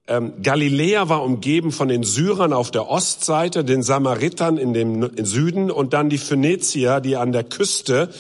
ähm, 0.09 0.43
Galiläa 0.43 1.09
war 1.09 1.25
umgeben 1.25 1.73
von 1.73 1.89
den 1.89 2.03
Syrern 2.03 2.53
auf 2.53 2.71
der 2.71 2.91
Ostseite, 2.91 3.65
den 3.65 3.83
Samaritern 3.83 4.59
in 4.59 4.75
dem 4.75 5.11
Süden 5.25 5.71
und 5.71 5.95
dann 5.95 6.11
die 6.11 6.19
Phönizier, 6.19 7.01
die 7.01 7.17
an 7.17 7.33
der 7.33 7.45
Küste 7.45 8.11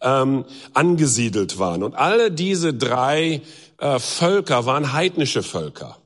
ähm, 0.00 0.46
angesiedelt 0.72 1.58
waren. 1.58 1.82
Und 1.82 1.94
alle 1.94 2.30
diese 2.30 2.72
drei 2.72 3.42
äh, 3.76 3.98
Völker 3.98 4.64
waren 4.64 4.94
heidnische 4.94 5.42
Völker. 5.42 5.98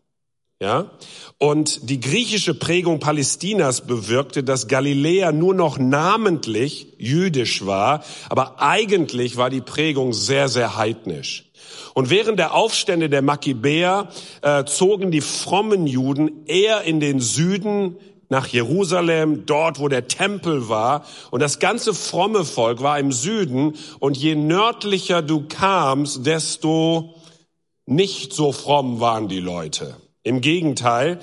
Ja? 0.60 0.90
Und 1.38 1.88
die 1.88 2.00
griechische 2.00 2.54
Prägung 2.54 3.00
Palästinas 3.00 3.86
bewirkte, 3.86 4.44
dass 4.44 4.68
Galiläa 4.68 5.32
nur 5.32 5.54
noch 5.54 5.78
namentlich 5.78 6.88
jüdisch 6.98 7.64
war, 7.64 8.04
aber 8.28 8.60
eigentlich 8.60 9.38
war 9.38 9.48
die 9.48 9.62
Prägung 9.62 10.12
sehr, 10.12 10.48
sehr 10.48 10.76
heidnisch. 10.76 11.50
Und 11.94 12.10
während 12.10 12.38
der 12.38 12.54
Aufstände 12.54 13.08
der 13.08 13.22
Makkabäer 13.22 14.08
äh, 14.42 14.64
zogen 14.64 15.10
die 15.10 15.22
frommen 15.22 15.86
Juden 15.86 16.44
eher 16.46 16.82
in 16.82 17.00
den 17.00 17.20
Süden 17.20 17.96
nach 18.28 18.46
Jerusalem, 18.46 19.44
dort 19.46 19.80
wo 19.80 19.88
der 19.88 20.08
Tempel 20.08 20.68
war. 20.68 21.04
Und 21.30 21.40
das 21.40 21.58
ganze 21.58 21.94
fromme 21.94 22.44
Volk 22.44 22.80
war 22.82 22.98
im 22.98 23.12
Süden. 23.12 23.74
Und 23.98 24.16
je 24.16 24.36
nördlicher 24.36 25.20
du 25.20 25.46
kamst, 25.48 26.26
desto 26.26 27.14
nicht 27.86 28.32
so 28.32 28.52
fromm 28.52 29.00
waren 29.00 29.26
die 29.26 29.40
Leute. 29.40 29.96
Im 30.22 30.40
Gegenteil, 30.40 31.18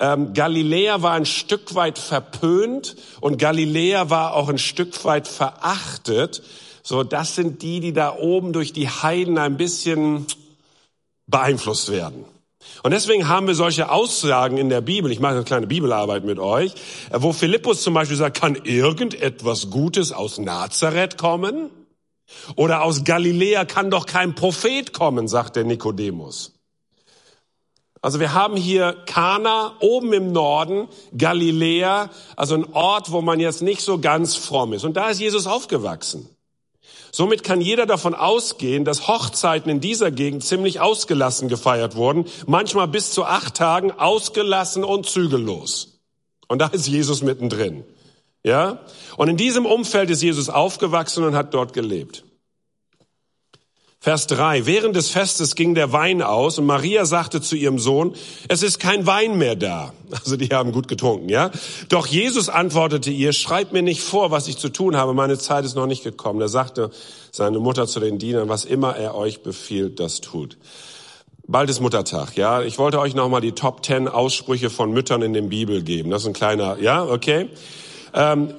ähm, 0.00 0.32
Galiläa 0.32 1.02
war 1.02 1.12
ein 1.12 1.26
Stück 1.26 1.74
weit 1.74 1.98
verpönt 1.98 2.96
und 3.20 3.38
Galiläa 3.38 4.10
war 4.10 4.34
auch 4.34 4.48
ein 4.48 4.58
Stück 4.58 5.04
weit 5.04 5.28
verachtet. 5.28 6.42
So, 6.82 7.02
das 7.02 7.34
sind 7.34 7.60
die, 7.62 7.80
die 7.80 7.92
da 7.92 8.16
oben 8.16 8.52
durch 8.52 8.72
die 8.72 8.88
Heiden 8.88 9.36
ein 9.36 9.56
bisschen 9.58 10.26
beeinflusst 11.26 11.92
werden. 11.92 12.24
Und 12.82 12.92
deswegen 12.92 13.28
haben 13.28 13.46
wir 13.46 13.54
solche 13.54 13.90
Aussagen 13.90 14.56
in 14.56 14.68
der 14.68 14.80
Bibel, 14.80 15.10
ich 15.12 15.20
mache 15.20 15.34
eine 15.34 15.44
kleine 15.44 15.66
Bibelarbeit 15.66 16.24
mit 16.24 16.38
euch, 16.38 16.74
wo 17.12 17.32
Philippus 17.32 17.82
zum 17.82 17.94
Beispiel 17.94 18.16
sagt, 18.16 18.40
kann 18.40 18.54
irgendetwas 18.54 19.70
Gutes 19.70 20.12
aus 20.12 20.38
Nazareth 20.38 21.18
kommen? 21.18 21.70
Oder 22.56 22.82
aus 22.82 23.04
Galiläa 23.04 23.64
kann 23.64 23.90
doch 23.90 24.06
kein 24.06 24.34
Prophet 24.34 24.92
kommen, 24.92 25.28
sagt 25.28 25.56
der 25.56 25.64
Nikodemus. 25.64 26.57
Also 28.00 28.20
wir 28.20 28.32
haben 28.32 28.56
hier 28.56 28.96
Kana 29.06 29.74
oben 29.80 30.12
im 30.12 30.32
Norden, 30.32 30.88
Galiläa, 31.16 32.10
also 32.36 32.54
ein 32.54 32.72
Ort, 32.72 33.10
wo 33.10 33.22
man 33.22 33.40
jetzt 33.40 33.62
nicht 33.62 33.80
so 33.80 33.98
ganz 33.98 34.36
fromm 34.36 34.72
ist. 34.72 34.84
Und 34.84 34.96
da 34.96 35.10
ist 35.10 35.20
Jesus 35.20 35.46
aufgewachsen. 35.46 36.28
Somit 37.10 37.42
kann 37.42 37.60
jeder 37.60 37.86
davon 37.86 38.14
ausgehen, 38.14 38.84
dass 38.84 39.08
Hochzeiten 39.08 39.70
in 39.70 39.80
dieser 39.80 40.10
Gegend 40.10 40.44
ziemlich 40.44 40.80
ausgelassen 40.80 41.48
gefeiert 41.48 41.96
wurden, 41.96 42.26
manchmal 42.46 42.86
bis 42.86 43.12
zu 43.12 43.24
acht 43.24 43.54
Tagen 43.54 43.92
ausgelassen 43.92 44.84
und 44.84 45.06
zügellos. 45.06 46.00
Und 46.48 46.60
da 46.60 46.66
ist 46.68 46.86
Jesus 46.86 47.22
mittendrin. 47.22 47.84
Ja? 48.44 48.80
Und 49.16 49.28
in 49.28 49.36
diesem 49.36 49.66
Umfeld 49.66 50.10
ist 50.10 50.22
Jesus 50.22 50.48
aufgewachsen 50.48 51.24
und 51.24 51.34
hat 51.34 51.54
dort 51.54 51.72
gelebt. 51.72 52.24
Vers 54.00 54.28
3. 54.28 54.64
Während 54.64 54.94
des 54.94 55.10
Festes 55.10 55.56
ging 55.56 55.74
der 55.74 55.92
Wein 55.92 56.22
aus 56.22 56.58
und 56.60 56.66
Maria 56.66 57.04
sagte 57.04 57.40
zu 57.40 57.56
ihrem 57.56 57.80
Sohn, 57.80 58.14
es 58.46 58.62
ist 58.62 58.78
kein 58.78 59.06
Wein 59.06 59.38
mehr 59.38 59.56
da. 59.56 59.92
Also 60.10 60.36
die 60.36 60.48
haben 60.48 60.72
gut 60.72 60.88
getrunken, 60.88 61.28
ja? 61.28 61.50
Doch 61.90 62.06
Jesus 62.06 62.48
antwortete 62.48 63.10
ihr, 63.10 63.34
schreibt 63.34 63.74
mir 63.74 63.82
nicht 63.82 64.00
vor, 64.00 64.30
was 64.30 64.48
ich 64.48 64.56
zu 64.56 64.70
tun 64.70 64.96
habe, 64.96 65.12
meine 65.12 65.36
Zeit 65.36 65.66
ist 65.66 65.74
noch 65.74 65.86
nicht 65.86 66.02
gekommen. 66.02 66.40
Da 66.40 66.48
sagte 66.48 66.90
seine 67.30 67.58
Mutter 67.58 67.86
zu 67.86 68.00
den 68.00 68.18
Dienern, 68.18 68.48
was 68.48 68.64
immer 68.64 68.96
er 68.96 69.14
euch 69.14 69.42
befiehlt, 69.42 70.00
das 70.00 70.22
tut. 70.22 70.56
Bald 71.46 71.68
ist 71.68 71.80
Muttertag, 71.80 72.36
ja? 72.36 72.62
Ich 72.62 72.78
wollte 72.78 73.00
euch 73.00 73.14
nochmal 73.14 73.40
die 73.42 73.52
Top 73.52 73.84
10 73.84 74.08
Aussprüche 74.08 74.70
von 74.70 74.92
Müttern 74.92 75.22
in 75.22 75.34
den 75.34 75.48
Bibel 75.50 75.82
geben. 75.82 76.10
Das 76.10 76.22
ist 76.22 76.28
ein 76.28 76.34
kleiner, 76.34 76.78
ja, 76.78 77.04
okay? 77.04 77.50
Ähm, 78.14 78.54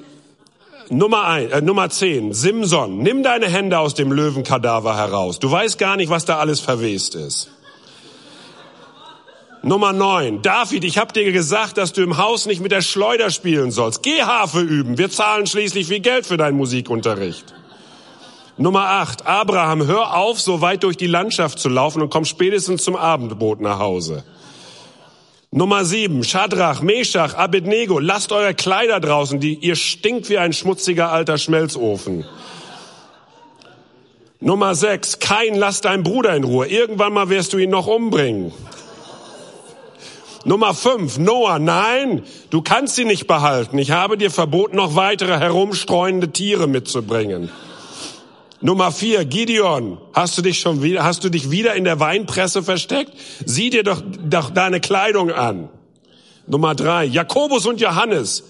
Nummer, 0.90 1.26
ein, 1.26 1.52
äh, 1.52 1.62
Nummer 1.62 1.90
zehn, 1.90 2.34
Simson, 2.34 3.00
nimm 3.00 3.22
deine 3.22 3.48
Hände 3.48 3.78
aus 3.78 3.94
dem 3.94 4.12
Löwenkadaver 4.12 4.98
heraus. 4.98 5.40
Du 5.40 5.52
weißt 5.52 5.78
gar 5.78 5.96
nicht, 5.98 6.10
was 6.10 6.26
da 6.26 6.40
alles 6.40 6.60
verwest 6.60 7.16
ist. 7.16 7.52
Nummer 9.62 9.92
neun, 9.92 10.42
David, 10.42 10.86
ich 10.86 10.98
habe 10.98 11.12
dir 11.12 11.32
gesagt, 11.32 11.78
dass 11.78 11.92
du 11.92 12.02
im 12.02 12.18
Haus 12.18 12.46
nicht 12.46 12.62
mit 12.62 12.72
der 12.72 12.82
Schleuder 12.82 13.30
spielen 13.30 13.72
sollst. 13.72 14.04
Geh 14.04 14.22
Harfe 14.22 14.62
üben, 14.62 14.98
wir 14.98 15.10
zahlen 15.10 15.48
schließlich 15.48 15.88
viel 15.88 16.00
Geld 16.00 16.26
für 16.26 16.38
deinen 16.38 16.56
Musikunterricht. 16.56 17.54
Nummer 18.58 18.90
acht, 18.90 19.28
Abraham, 19.28 19.86
hör 19.86 20.16
auf, 20.16 20.40
so 20.40 20.62
weit 20.62 20.84
durch 20.84 20.98
die 20.98 21.08
Landschaft 21.08 21.60
zu 21.60 21.70
laufen 21.70 22.02
und 22.02 22.10
komm 22.10 22.26
spätestens 22.26 22.84
zum 22.84 22.96
Abendbrot 22.96 23.62
nach 23.62 23.80
Hause. 23.80 24.24
Nummer 25.52 25.84
sieben, 25.84 26.24
Schadrach, 26.24 26.84
Meshach, 26.84 27.34
Abednego, 27.34 27.98
lasst 27.98 28.32
eure 28.32 28.54
Kleider 28.54 29.00
draußen, 29.00 29.40
die, 29.40 29.56
ihr 29.56 29.76
stinkt 29.76 30.30
wie 30.30 30.38
ein 30.38 30.54
schmutziger 30.54 31.12
alter 31.12 31.40
Schmelzofen. 31.40 32.24
Nummer 34.40 34.76
sechs, 34.76 35.18
kein, 35.18 35.56
lass 35.56 35.82
deinen 35.82 36.04
Bruder 36.04 36.36
in 36.36 36.44
Ruhe. 36.44 36.68
Irgendwann 36.68 37.14
mal 37.14 37.30
wirst 37.30 37.54
du 37.54 37.58
ihn 37.58 37.72
noch 37.72 37.88
umbringen. 37.88 38.54
Nummer 40.46 40.76
fünf, 40.76 41.18
Noah, 41.18 41.58
nein, 41.58 42.24
du 42.52 42.62
kannst 42.62 42.96
sie 42.96 43.04
nicht 43.04 43.26
behalten. 43.26 43.78
Ich 43.80 43.92
habe 43.92 44.18
dir 44.18 44.32
verboten, 44.32 44.78
noch 44.78 44.96
weitere 44.96 45.38
herumstreuende 45.38 46.32
Tiere 46.32 46.68
mitzubringen. 46.68 47.50
Nummer 48.62 48.92
vier, 48.92 49.24
Gideon, 49.24 50.00
hast 50.14 50.38
du 50.38 50.42
dich 50.42 50.60
schon 50.60 50.84
wieder, 50.84 51.04
hast 51.04 51.24
du 51.24 51.30
dich 51.30 51.50
wieder 51.50 51.76
in 51.76 51.86
der 51.86 52.00
Weinpresse 52.02 52.62
versteckt? 52.62 53.14
Sieh 53.46 53.70
dir 53.70 53.84
doch, 53.84 54.02
doch 54.02 54.50
deine 54.50 54.82
Kleidung 54.82 55.32
an. 55.32 55.70
Nummer 56.46 56.76
drei, 56.76 57.06
Jakobus 57.06 57.66
und 57.66 57.80
Johannes, 57.80 58.44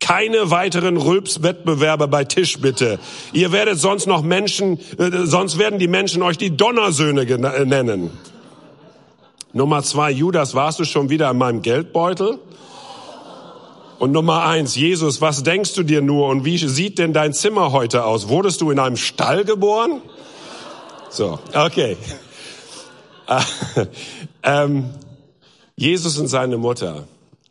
keine 0.00 0.52
weiteren 0.52 0.96
Rülpswettbewerbe 0.96 2.06
bei 2.06 2.22
Tisch 2.24 2.60
bitte. 2.60 3.00
Ihr 3.32 3.50
werdet 3.50 3.80
sonst 3.80 4.06
noch 4.06 4.22
Menschen, 4.22 4.78
äh, 4.96 5.24
sonst 5.24 5.58
werden 5.58 5.80
die 5.80 5.88
Menschen 5.88 6.22
euch 6.22 6.38
die 6.38 6.56
Donnersöhne 6.56 7.22
äh, 7.22 7.64
nennen. 7.64 8.10
Nummer 9.52 9.82
zwei, 9.82 10.12
Judas, 10.12 10.54
warst 10.54 10.78
du 10.78 10.84
schon 10.84 11.10
wieder 11.10 11.30
in 11.30 11.38
meinem 11.38 11.62
Geldbeutel? 11.62 12.38
Und 13.98 14.12
Nummer 14.12 14.44
eins, 14.44 14.76
Jesus, 14.76 15.20
was 15.20 15.42
denkst 15.42 15.74
du 15.74 15.82
dir 15.82 16.02
nur 16.02 16.28
und 16.28 16.44
wie 16.44 16.56
sieht 16.56 16.98
denn 16.98 17.12
dein 17.12 17.32
Zimmer 17.32 17.72
heute 17.72 18.04
aus? 18.04 18.28
Wurdest 18.28 18.60
du 18.60 18.70
in 18.70 18.78
einem 18.78 18.96
Stall 18.96 19.44
geboren? 19.44 20.02
So, 21.10 21.40
okay. 21.52 21.96
ähm, 24.44 24.90
Jesus 25.74 26.18
und 26.18 26.28
seine 26.28 26.58
Mutter. 26.58 27.08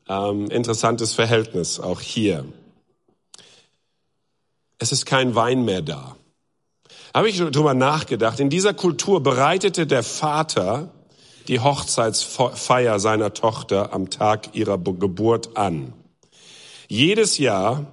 Ähm, 0.07 0.49
interessantes 0.49 1.13
Verhältnis 1.13 1.81
auch 1.81 1.99
hier. 1.99 2.45
Es 4.79 4.93
ist 4.93 5.05
kein 5.05 5.35
Wein 5.35 5.65
mehr 5.65 5.81
da. 5.81 6.15
Habe 7.13 7.29
ich 7.29 7.37
darüber 7.39 7.73
nachgedacht. 7.73 8.39
In 8.39 8.49
dieser 8.49 8.73
Kultur 8.73 9.21
bereitete 9.21 9.85
der 9.85 10.03
Vater 10.03 10.91
die 11.47 11.59
Hochzeitsfeier 11.59 12.99
seiner 12.99 13.33
Tochter 13.33 13.93
am 13.93 14.09
Tag 14.09 14.55
ihrer 14.55 14.77
Geburt 14.77 15.57
an. 15.57 15.93
Jedes 16.87 17.37
Jahr, 17.37 17.85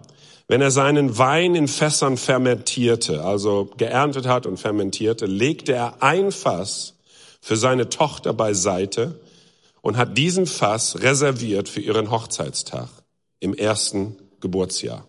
wenn 0.47 0.61
er 0.61 0.71
seinen 0.71 1.19
Wein 1.19 1.55
in 1.55 1.69
Fässern 1.69 2.17
fermentierte, 2.17 3.25
also 3.25 3.71
geerntet 3.77 4.27
hat 4.27 4.47
und 4.47 4.59
fermentierte, 4.59 5.27
legte 5.27 5.73
er 5.73 6.03
ein 6.03 6.33
Fass 6.33 6.95
für 7.41 7.57
seine 7.57 7.89
Tochter 7.89 8.33
beiseite 8.33 9.21
und 9.81 9.97
hat 9.97 10.17
diesen 10.17 10.47
Fass 10.47 11.03
reserviert 11.03 11.69
für 11.69 11.81
ihren 11.81 12.11
Hochzeitstag 12.11 12.89
im 13.41 13.55
ersten 13.55 14.17
Geburtsjahr. 14.41 15.07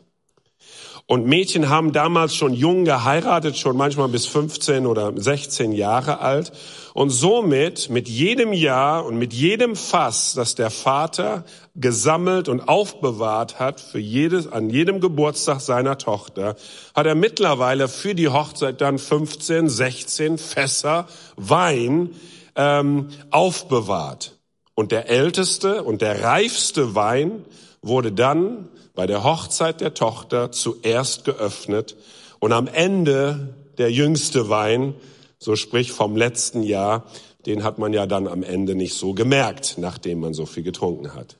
Und 1.08 1.28
Mädchen 1.28 1.70
haben 1.70 1.91
damals 1.91 2.36
schon 2.36 2.54
jung 2.54 2.84
geheiratet, 2.84 3.58
schon 3.58 3.78
manchmal 3.78 4.08
bis 4.08 4.26
15 4.26 4.88
oder 4.88 5.13
16 5.15 5.72
Jahre 5.72 6.20
alt. 6.20 6.52
Und 6.96 7.12
somit 7.12 7.91
mit 7.91 8.10
jedem 8.10 8.54
Jahr 8.54 9.06
und 9.06 9.18
mit 9.18 9.32
jedem 9.32 9.76
Fass, 9.76 10.34
das 10.34 10.56
der 10.56 10.72
Vater 10.72 11.44
gesammelt 11.76 12.50
und 12.50 12.68
aufbewahrt 12.68 13.60
hat 13.60 13.82
für 13.82 14.00
jedes, 14.00 14.52
an 14.52 14.72
jedem 14.72 15.00
Geburtstag 15.00 15.62
seiner 15.62 16.00
Tochter, 16.00 16.56
hat 16.96 17.06
er 17.06 17.15
mittlerweile 17.15 17.88
für 17.88 18.15
die 18.15 18.30
Hochzeit 18.30 18.82
dann 18.82 18.98
15, 18.98 19.70
16 19.70 20.39
Fässer 20.39 21.08
Wein 21.36 22.15
ähm, 22.56 23.10
aufbewahrt. 23.30 24.39
Und 24.74 24.91
der 24.91 25.08
älteste 25.08 25.84
und 25.84 26.02
der 26.02 26.24
reifste 26.24 26.96
Wein 26.96 27.46
wurde 27.84 28.12
dann 28.12 28.70
bei 28.96 29.06
der 29.06 29.24
Hochzeit 29.24 29.82
der 29.82 29.94
Tochter 29.94 30.52
zuerst 30.52 31.26
geöffnet 31.26 31.96
und 32.40 32.54
am 32.54 32.68
Ende 32.68 33.56
der 33.78 33.92
jüngste 33.92 34.50
Wein, 34.50 34.96
so 35.38 35.56
sprich 35.56 35.92
vom 35.92 36.16
letzten 36.16 36.64
Jahr, 36.64 37.06
den 37.46 37.64
hat 37.64 37.78
man 37.78 37.94
ja 37.94 38.08
dann 38.08 38.28
am 38.28 38.42
Ende 38.42 38.74
nicht 38.74 38.96
so 38.96 39.14
gemerkt, 39.14 39.76
nachdem 39.78 40.22
man 40.22 40.34
so 40.34 40.46
viel 40.46 40.64
getrunken 40.64 41.14
hat. 41.14 41.38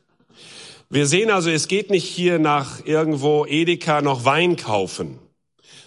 Wir 0.90 1.08
sehen 1.08 1.32
also, 1.32 1.50
es 1.50 1.68
geht 1.68 1.90
nicht 1.90 2.06
hier 2.06 2.38
nach 2.38 2.86
irgendwo 2.86 3.46
Edeka 3.46 4.02
noch 4.02 4.26
Wein 4.26 4.56
kaufen 4.56 5.20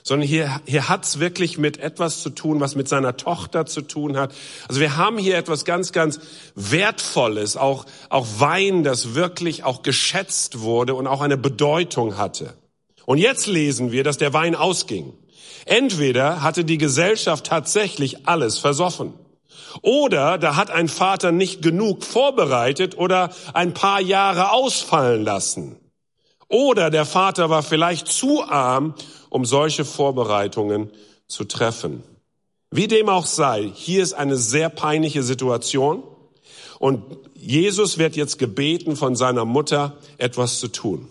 sondern 0.09 0.27
hier, 0.27 0.61
hier 0.66 0.88
hat's 0.88 1.21
wirklich 1.21 1.59
mit 1.59 1.79
etwas 1.79 2.23
zu 2.23 2.31
tun, 2.31 2.61
was 2.61 2.75
mit 2.75 2.88
seiner 2.88 3.16
Tochter 3.16 3.66
zu 3.66 3.83
tun 3.83 4.16
hat. 4.16 4.35
Also 4.66 4.81
wir 4.81 4.97
haben 4.97 5.18
hier 5.18 5.37
etwas 5.37 5.64
ganz, 5.64 5.92
ganz 5.92 6.18
Wertvolles, 6.55 7.57
auch, 7.57 7.85
auch 8.09 8.27
Wein, 8.38 8.85
das 8.85 9.14
wirklich 9.14 9.64
auch 9.64 9.83
geschätzt 9.83 10.61
wurde 10.61 10.94
und 10.94 11.07
auch 11.07 11.21
eine 11.21 11.37
Bedeutung 11.37 12.16
hatte. 12.16 12.55
Und 13.05 13.18
jetzt 13.18 13.47
lesen 13.47 13.92
wir, 13.92 14.03
dass 14.03 14.16
der 14.16 14.33
Wein 14.33 14.55
ausging. 14.55 15.12
Entweder 15.66 16.42
hatte 16.42 16.64
die 16.64 16.79
Gesellschaft 16.79 17.47
tatsächlich 17.47 18.27
alles 18.27 18.59
versoffen. 18.59 19.12
Oder 19.83 20.38
da 20.38 20.57
hat 20.57 20.71
ein 20.71 20.88
Vater 20.88 21.33
nicht 21.33 21.61
genug 21.61 22.03
vorbereitet 22.03 22.97
oder 22.97 23.31
ein 23.53 23.75
paar 23.75 24.01
Jahre 24.01 24.53
ausfallen 24.53 25.23
lassen. 25.23 25.77
Oder 26.49 26.88
der 26.88 27.05
Vater 27.05 27.51
war 27.51 27.62
vielleicht 27.62 28.09
zu 28.09 28.42
arm 28.42 28.94
um 29.31 29.45
solche 29.45 29.85
Vorbereitungen 29.85 30.91
zu 31.27 31.45
treffen. 31.45 32.03
Wie 32.71 32.87
dem 32.87 33.09
auch 33.09 33.27
sei, 33.27 33.71
hier 33.75 34.03
ist 34.03 34.12
eine 34.12 34.37
sehr 34.37 34.69
peinliche 34.69 35.23
Situation 35.23 36.03
und 36.79 37.03
Jesus 37.35 37.99
wird 37.99 38.17
jetzt 38.17 38.38
gebeten 38.38 38.97
von 38.97 39.17
seiner 39.17 39.45
Mutter 39.45 39.97
etwas 40.19 40.61
zu 40.61 40.69
tun. 40.69 41.09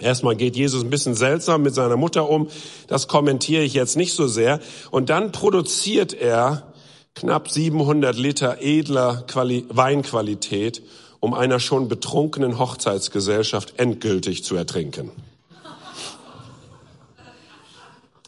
Erstmal 0.00 0.36
geht 0.36 0.56
Jesus 0.56 0.82
ein 0.82 0.90
bisschen 0.90 1.14
seltsam 1.14 1.62
mit 1.62 1.74
seiner 1.74 1.96
Mutter 1.96 2.28
um, 2.28 2.48
das 2.86 3.08
kommentiere 3.08 3.62
ich 3.62 3.72
jetzt 3.72 3.96
nicht 3.96 4.12
so 4.12 4.26
sehr. 4.26 4.60
Und 4.90 5.08
dann 5.08 5.32
produziert 5.32 6.12
er 6.12 6.74
knapp 7.14 7.48
700 7.48 8.16
Liter 8.16 8.58
edler 8.60 9.24
Quali 9.26 9.64
Weinqualität, 9.70 10.82
um 11.20 11.32
einer 11.32 11.60
schon 11.60 11.88
betrunkenen 11.88 12.58
Hochzeitsgesellschaft 12.58 13.78
endgültig 13.78 14.44
zu 14.44 14.54
ertrinken. 14.54 15.10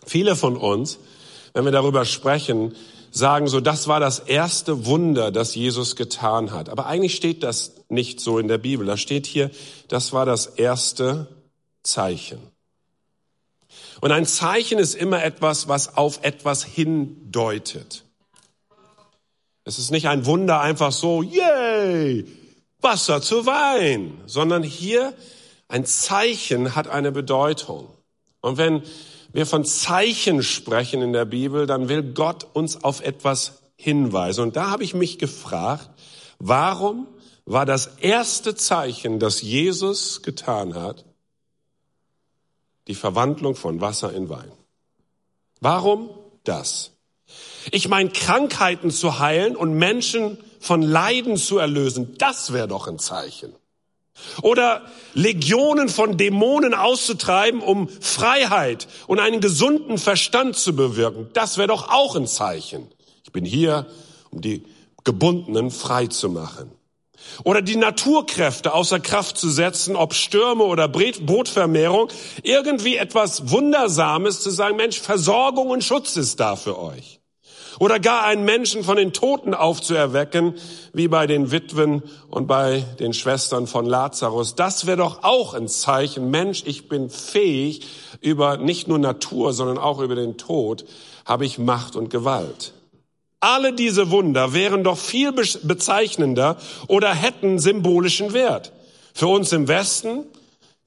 Viele 0.08 0.36
von 0.36 0.56
uns, 0.56 0.98
wenn 1.52 1.64
wir 1.64 1.72
darüber 1.72 2.06
sprechen, 2.06 2.74
sagen 3.10 3.46
so, 3.46 3.60
das 3.60 3.88
war 3.88 4.00
das 4.00 4.20
erste 4.20 4.86
Wunder, 4.86 5.30
das 5.30 5.54
Jesus 5.54 5.96
getan 5.96 6.50
hat. 6.50 6.70
Aber 6.70 6.86
eigentlich 6.86 7.14
steht 7.14 7.42
das 7.42 7.72
nicht 7.90 8.20
so 8.20 8.38
in 8.38 8.48
der 8.48 8.58
Bibel. 8.58 8.86
Da 8.86 8.96
steht 8.96 9.26
hier, 9.26 9.50
das 9.88 10.14
war 10.14 10.24
das 10.24 10.46
erste 10.46 11.28
Zeichen. 11.82 12.38
Und 14.00 14.12
ein 14.12 14.24
Zeichen 14.24 14.78
ist 14.78 14.94
immer 14.94 15.22
etwas, 15.22 15.68
was 15.68 15.96
auf 15.96 16.20
etwas 16.22 16.64
hindeutet. 16.64 18.04
Es 19.64 19.78
ist 19.78 19.90
nicht 19.90 20.08
ein 20.08 20.24
Wunder 20.24 20.60
einfach 20.60 20.92
so, 20.92 21.22
yay, 21.22 22.24
Wasser 22.80 23.20
zu 23.20 23.44
Wein, 23.44 24.18
sondern 24.24 24.62
hier 24.62 25.12
ein 25.68 25.84
Zeichen 25.84 26.74
hat 26.74 26.88
eine 26.88 27.12
Bedeutung. 27.12 27.88
Und 28.40 28.56
wenn 28.56 28.82
wir 29.38 29.46
von 29.46 29.64
Zeichen 29.64 30.42
sprechen 30.42 31.01
in 31.01 31.12
der 31.12 31.24
Bibel, 31.24 31.68
dann 31.68 31.88
will 31.88 32.03
Gott 32.03 32.44
uns 32.55 32.83
auf 32.83 33.01
etwas 33.01 33.62
hinweisen. 33.77 34.42
Und 34.42 34.57
da 34.57 34.68
habe 34.70 34.83
ich 34.83 34.94
mich 34.94 35.20
gefragt, 35.20 35.88
warum 36.40 37.07
war 37.44 37.64
das 37.64 37.98
erste 38.01 38.57
Zeichen, 38.57 39.20
das 39.20 39.40
Jesus 39.40 40.22
getan 40.22 40.74
hat, 40.74 41.05
die 42.88 42.96
Verwandlung 42.96 43.55
von 43.55 43.81
Wasser 43.81 44.12
in 44.12 44.29
Wein? 44.29 44.51
Warum 45.61 46.11
das? 46.42 46.90
Ich 47.70 47.88
meine, 47.88 48.11
Krankheiten 48.11 48.90
zu 48.90 49.20
heilen 49.20 49.55
und 49.55 49.72
Menschen 49.72 50.38
von 50.59 50.83
Leiden 50.83 51.37
zu 51.37 51.59
erlösen, 51.59 52.16
das 52.18 52.53
wäre 52.53 52.66
doch 52.66 52.88
ein 52.88 52.98
Zeichen. 52.98 53.55
Oder 54.42 54.83
Legionen 55.14 55.88
von 55.88 56.16
Dämonen 56.16 56.74
auszutreiben, 56.74 57.61
um 57.61 57.88
Freiheit 57.88 58.88
und 59.07 59.20
einen 59.20 59.40
gesunden 59.40 59.98
Verstand 59.98 60.57
zu 60.57 60.74
bewirken, 60.74 61.28
das 61.33 61.59
wäre 61.59 61.68
doch 61.68 61.88
auch 61.90 62.16
ein 62.16 62.26
Zeichen. 62.26 62.88
Ich 63.24 63.33
bin 63.33 63.44
hier, 63.44 63.87
um 64.31 64.40
die 64.40 64.64
Gebundenen 65.04 65.70
frei 65.70 66.07
zu 66.07 66.28
machen. 66.28 66.70
Oder 67.44 67.62
die 67.62 67.76
Naturkräfte 67.76 68.72
außer 68.72 69.00
Kraft 69.00 69.38
zu 69.38 69.50
setzen, 69.50 69.96
ob 69.96 70.14
Stürme 70.14 70.64
oder 70.64 70.88
Brotvermehrung, 70.88 72.09
irgendwie 72.42 72.96
etwas 72.96 73.50
Wundersames 73.50 74.40
zu 74.40 74.50
sagen, 74.50 74.76
Mensch, 74.76 75.00
Versorgung 75.00 75.68
und 75.68 75.85
Schutz 75.85 76.16
ist 76.16 76.40
da 76.40 76.57
für 76.57 76.78
euch. 76.78 77.17
Oder 77.78 78.00
gar 78.00 78.24
einen 78.24 78.44
Menschen 78.44 78.82
von 78.82 78.96
den 78.96 79.12
Toten 79.12 79.54
aufzuerwecken, 79.54 80.54
wie 80.92 81.08
bei 81.08 81.26
den 81.26 81.50
Witwen 81.50 82.02
und 82.28 82.46
bei 82.46 82.84
den 82.98 83.12
Schwestern 83.12 83.66
von 83.66 83.86
Lazarus. 83.86 84.54
Das 84.54 84.86
wäre 84.86 84.96
doch 84.96 85.22
auch 85.22 85.54
ein 85.54 85.68
Zeichen, 85.68 86.30
Mensch, 86.30 86.62
ich 86.66 86.88
bin 86.88 87.10
fähig, 87.10 87.86
über 88.20 88.56
nicht 88.56 88.88
nur 88.88 88.98
Natur, 88.98 89.52
sondern 89.52 89.78
auch 89.78 90.00
über 90.00 90.14
den 90.14 90.36
Tod 90.38 90.84
habe 91.24 91.44
ich 91.44 91.58
Macht 91.58 91.94
und 91.94 92.10
Gewalt. 92.10 92.72
Alle 93.40 93.72
diese 93.72 94.10
Wunder 94.10 94.52
wären 94.52 94.82
doch 94.82 94.98
viel 94.98 95.30
bezeichnender 95.32 96.56
oder 96.88 97.14
hätten 97.14 97.60
symbolischen 97.60 98.32
Wert. 98.32 98.72
Für 99.14 99.28
uns 99.28 99.52
im 99.52 99.68
Westen, 99.68 100.24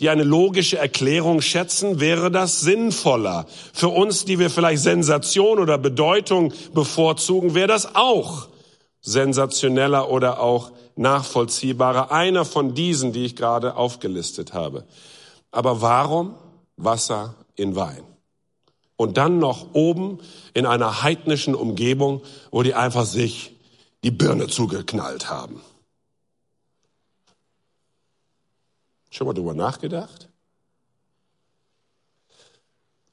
die 0.02 0.10
eine 0.10 0.24
logische 0.24 0.78
Erklärung 0.78 1.42
schätzen, 1.42 2.00
wäre 2.00 2.30
das 2.30 2.60
sinnvoller. 2.60 3.46
Für 3.72 3.88
uns, 3.88 4.26
die 4.26 4.40
wir 4.40 4.50
vielleicht 4.50 4.82
Sensation 4.82 5.60
oder 5.60 5.78
Bedeutung 5.78 6.54
bevorzugen, 6.74 7.56
wäre 7.56 7.68
das 7.68 7.96
auch 7.96 8.50
sensationeller 9.00 10.10
oder 10.10 10.42
auch 10.42 10.72
nachvollziehbarer. 10.96 12.12
Einer 12.12 12.44
von 12.44 12.74
diesen, 12.74 13.14
die 13.14 13.24
ich 13.24 13.36
gerade 13.36 13.76
aufgelistet 13.76 14.54
habe. 14.54 14.84
Aber 15.52 15.82
warum 15.82 16.36
Wasser 16.76 17.36
in 17.56 17.76
Wein? 17.76 18.04
und 19.02 19.18
dann 19.18 19.40
noch 19.40 19.74
oben 19.74 20.20
in 20.54 20.68
einer 20.68 21.02
heidnischen 21.02 21.56
Umgebung, 21.56 22.22
wo 22.52 22.62
die 22.62 22.76
einfach 22.76 23.06
sich 23.06 23.56
die 24.04 24.12
Birne 24.12 24.46
zugeknallt 24.46 25.28
haben. 25.28 25.60
Schon 29.12 29.28
mal 29.28 29.34
drüber 29.34 29.54
nachgedacht? 29.54 30.30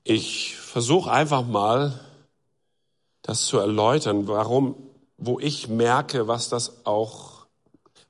Ich 0.04 0.56
versuche 0.56 1.11
einfach 1.11 1.44
mal, 1.44 2.00
das 3.20 3.44
zu 3.44 3.58
erläutern, 3.58 4.26
warum, 4.26 4.76
wo 5.18 5.38
ich 5.38 5.68
merke, 5.68 6.28
was 6.28 6.48
das 6.48 6.87
auch 6.87 7.46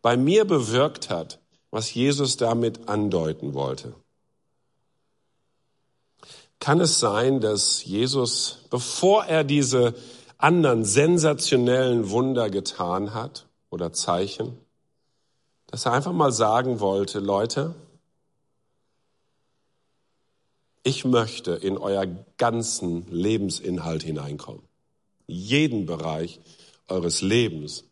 bei 0.02 0.16
mir 0.16 0.44
bewirkt 0.44 1.10
hat, 1.10 1.40
was 1.70 1.92
Jesus 1.92 2.36
damit 2.36 2.88
andeuten 2.88 3.54
wollte. 3.54 3.94
Kann 6.60 6.80
es 6.80 7.00
sein, 7.00 7.40
dass 7.40 7.84
Jesus, 7.84 8.66
bevor 8.70 9.24
er 9.24 9.44
diese 9.44 9.94
anderen 10.36 10.84
sensationellen 10.84 12.10
Wunder 12.10 12.50
getan 12.50 13.14
hat 13.14 13.46
oder 13.70 13.92
Zeichen, 13.92 14.58
dass 15.68 15.86
er 15.86 15.92
einfach 15.92 16.12
mal 16.12 16.32
sagen 16.32 16.80
wollte, 16.80 17.20
Leute, 17.20 17.74
ich 20.82 21.04
möchte 21.04 21.52
in 21.52 21.76
euer 21.76 22.06
ganzen 22.38 23.10
Lebensinhalt 23.10 24.02
hineinkommen. 24.02 24.62
Jeden 25.26 25.84
Bereich 25.84 26.40
eures 26.88 27.20
Lebens 27.20 27.84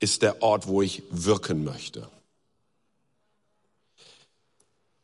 ist 0.00 0.22
der 0.22 0.42
Ort, 0.42 0.66
wo 0.66 0.82
ich 0.82 1.04
wirken 1.10 1.62
möchte. 1.62 2.08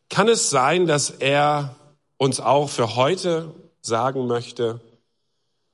Kann 0.09 0.29
es 0.29 0.51
sein, 0.51 0.89
dass 0.89 1.11
er 1.11 1.77
uns 2.17 2.41
auch 2.41 2.69
für 2.69 2.97
heute 2.97 3.55
sagen 3.81 4.27
möchte, 4.27 4.81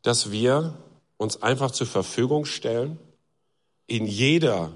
dass 0.02 0.30
wir 0.30 0.76
uns 1.16 1.42
einfach 1.42 1.70
zur 1.70 1.87
Verfügung 1.87 2.44
stellen 2.44 2.98
in 3.87 4.06
jeder 4.06 4.72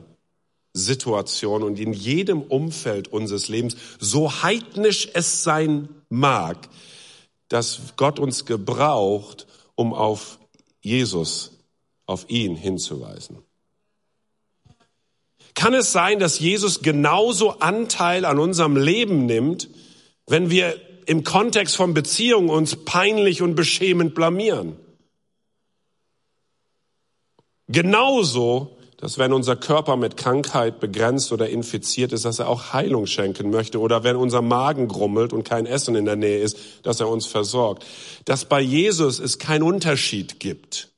Situation 0.72 1.62
und 1.62 1.78
in 1.78 1.92
jedem 1.92 2.42
Umfeld 2.42 3.08
unseres 3.08 3.48
Lebens, 3.48 3.76
so 3.98 4.42
heidnisch 4.42 5.08
es 5.14 5.42
sein 5.42 5.88
mag, 6.08 6.68
dass 7.48 7.94
Gott 7.96 8.18
uns 8.18 8.44
gebraucht, 8.44 9.46
um 9.74 9.94
auf 9.94 10.38
Jesus, 10.80 11.52
auf 12.06 12.28
ihn 12.28 12.56
hinzuweisen. 12.56 13.38
Kann 15.54 15.74
es 15.74 15.90
sein, 15.92 16.20
dass 16.20 16.38
Jesus 16.38 16.82
genauso 16.82 17.58
Anteil 17.58 18.24
an 18.24 18.38
unserem 18.38 18.76
Leben 18.76 19.26
nimmt, 19.26 19.68
wenn 20.26 20.50
wir 20.50 20.80
im 21.06 21.24
Kontext 21.24 21.74
von 21.74 21.94
Beziehungen 21.94 22.50
uns 22.50 22.76
peinlich 22.84 23.42
und 23.42 23.54
beschämend 23.54 24.14
blamieren. 24.14 24.76
Genauso, 27.66 28.77
dass 28.98 29.16
wenn 29.16 29.32
unser 29.32 29.54
Körper 29.54 29.96
mit 29.96 30.16
Krankheit 30.16 30.80
begrenzt 30.80 31.30
oder 31.32 31.48
infiziert 31.48 32.12
ist, 32.12 32.24
dass 32.24 32.40
er 32.40 32.48
auch 32.48 32.72
Heilung 32.72 33.06
schenken 33.06 33.50
möchte 33.50 33.80
oder 33.80 34.02
wenn 34.02 34.16
unser 34.16 34.42
Magen 34.42 34.88
grummelt 34.88 35.32
und 35.32 35.44
kein 35.44 35.66
Essen 35.66 35.94
in 35.94 36.04
der 36.04 36.16
Nähe 36.16 36.40
ist, 36.40 36.58
dass 36.82 36.98
er 36.98 37.08
uns 37.08 37.26
versorgt. 37.26 37.86
Dass 38.24 38.44
bei 38.44 38.60
Jesus 38.60 39.20
es 39.20 39.38
keinen 39.38 39.62
Unterschied 39.62 40.40
gibt. 40.40 40.88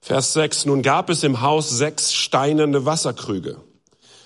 Vers 0.00 0.34
6. 0.34 0.66
Nun 0.66 0.82
gab 0.82 1.08
es 1.08 1.24
im 1.24 1.40
Haus 1.40 1.70
sechs 1.70 2.12
steinerne 2.12 2.84
Wasserkrüge. 2.84 3.56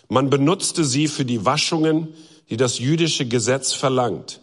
Man 0.08 0.30
benutzte 0.30 0.84
sie 0.84 1.06
für 1.06 1.24
die 1.24 1.44
Waschungen, 1.44 2.08
die 2.50 2.56
das 2.56 2.80
jüdische 2.80 3.26
Gesetz 3.26 3.72
verlangt. 3.72 4.40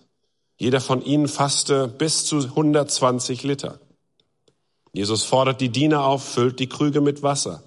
Jeder 0.55 0.79
von 0.79 1.01
ihnen 1.01 1.27
fasste 1.27 1.89
bis 1.89 2.25
zu 2.25 2.37
120 2.37 3.43
Liter. 3.43 3.81
Jesus 4.95 5.23
fordert 5.23 5.59
die 5.59 5.69
Diener 5.69 6.05
auf, 6.05 6.23
füllt 6.23 6.59
die 6.59 6.69
Krüge 6.69 7.01
mit 7.01 7.21
Wasser. 7.21 7.61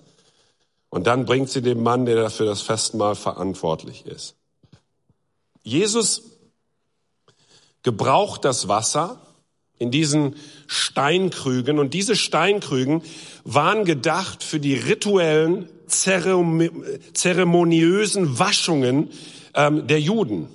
Und 0.88 1.06
dann 1.06 1.26
bringt 1.26 1.50
sie 1.50 1.60
dem 1.60 1.82
Mann, 1.82 2.06
der 2.06 2.16
dafür 2.16 2.46
das 2.46 2.62
Festmahl 2.62 3.14
verantwortlich 3.14 4.06
ist. 4.06 4.34
Jesus 5.62 6.22
gebraucht 7.82 8.46
das 8.46 8.68
Wasser 8.68 9.20
in 9.78 9.90
diesen 9.90 10.36
Steinkrügen 10.66 11.78
und 11.78 11.92
diese 11.92 12.16
Steinkrügen 12.16 13.02
waren 13.44 13.84
gedacht 13.84 14.42
für 14.42 14.58
die 14.58 14.74
rituellen, 14.74 15.68
zeremoniösen 15.86 18.38
Waschungen 18.38 19.10
ähm, 19.54 19.86
der 19.86 20.00
Juden, 20.00 20.48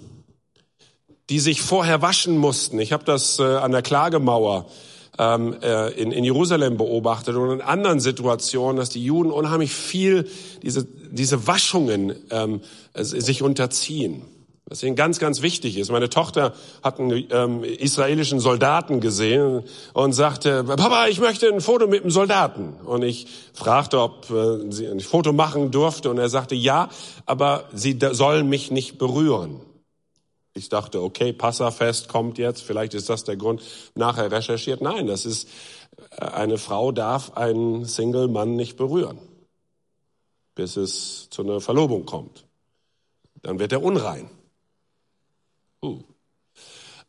die 1.30 1.40
sich 1.40 1.62
vorher 1.62 2.02
waschen 2.02 2.38
mussten. 2.38 2.80
Ich 2.80 2.92
habe 2.92 3.04
das 3.04 3.38
äh, 3.38 3.44
an 3.44 3.72
der 3.72 3.84
Klagemauer 3.84 4.66
ähm, 5.19 5.56
äh, 5.62 5.91
in, 5.91 6.12
in 6.12 6.23
Jerusalem 6.23 6.78
beobachtet 6.78 7.36
und 7.36 7.52
in 7.52 7.62
anderen 7.62 7.99
Situationen, 7.99 8.78
dass 8.78 8.89
die 8.89 9.04
Juden 9.04 9.32
unheimlich 9.32 9.73
viel 9.73 10.28
diese, 10.62 10.86
diese 10.86 11.47
Waschungen 11.47 12.15
ähm, 12.32 12.62
sich 12.95 13.41
unterziehen. 13.41 14.23
Was 14.65 14.82
ihnen 14.82 14.95
ganz, 14.95 15.19
ganz 15.19 15.41
wichtig 15.41 15.78
ist. 15.78 15.91
Meine 15.91 16.10
Tochter 16.10 16.54
hat 16.82 16.97
einen 16.97 17.26
ähm, 17.32 17.63
israelischen 17.65 18.39
Soldaten 18.39 19.02
gesehen 19.02 19.63
und 19.93 20.13
sagte, 20.13 20.63
Papa, 20.63 21.08
ich 21.08 21.19
möchte 21.19 21.47
ein 21.47 21.60
Foto 21.60 21.86
mit 21.86 22.02
einem 22.02 22.12
Soldaten. 22.12 22.73
Und 22.86 23.04
ich 23.04 23.28
fragte, 23.54 23.99
ob 23.99 24.32
äh, 24.32 24.71
sie 24.71 24.88
ein 24.88 25.02
Foto 25.02 25.34
machen 25.34 25.71
durfte. 25.71 26.10
Und 26.10 26.17
er 26.17 26.30
sagte, 26.30 26.56
ja, 26.56 26.89
aber 27.26 27.65
sie 27.73 27.99
sollen 28.13 28.47
mich 28.47 28.71
nicht 28.71 28.97
berühren. 28.97 29.60
Ich 30.56 30.70
dachte, 30.70 31.02
okay, 31.02 31.34
Passafest 31.34 32.10
kommt 32.10 32.38
jetzt, 32.38 32.62
vielleicht 32.62 32.94
ist 32.94 33.10
das 33.10 33.24
der 33.24 33.38
Grund. 33.38 33.62
Nachher 33.96 34.32
recherchiert, 34.32 34.82
nein, 34.82 35.08
das 35.08 35.26
ist, 35.26 35.50
äh, 36.18 36.26
eine 36.26 36.58
Frau 36.58 36.92
darf 36.92 37.36
einen 37.36 37.86
Single-Mann 37.86 38.56
nicht 38.56 38.78
berühren, 38.78 39.18
bis 40.54 40.78
es 40.78 41.30
zu 41.32 41.42
einer 41.42 41.60
Verlobung 41.60 42.06
kommt. 42.06 42.46
Dann 43.42 43.60
wird 43.60 43.72
er 43.72 43.84
unrein. 43.84 44.30
Uh. 45.84 46.02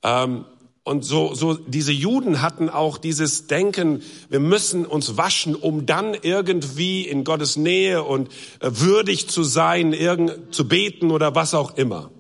Ähm, 0.03 0.47
und 0.83 1.03
so, 1.05 1.35
so, 1.35 1.55
diese 1.55 1.93
Juden 1.93 2.43
hatten 2.43 2.69
auch 2.69 2.99
dieses 2.99 3.47
Denken, 3.47 4.03
wir 4.29 4.41
müssen 4.41 4.85
uns 4.85 5.17
waschen, 5.17 5.55
um 5.55 5.87
dann 5.87 6.15
irgendwie 6.15 7.07
in 7.07 7.25
Gottes 7.25 7.57
Nähe 7.57 8.03
und 8.03 8.29
äh, 8.61 8.71
würdig 8.71 9.29
zu 9.29 9.45
sein, 9.45 9.93
irgend, 9.93 10.55
zu 10.55 10.69
beten 10.69 11.11
oder 11.11 11.35
was 11.35 11.55
auch 11.55 11.77
immer. 11.77 12.11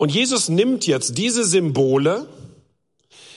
Und 0.00 0.12
Jesus 0.12 0.48
nimmt 0.48 0.86
jetzt 0.86 1.18
diese 1.18 1.44
Symbole, 1.44 2.26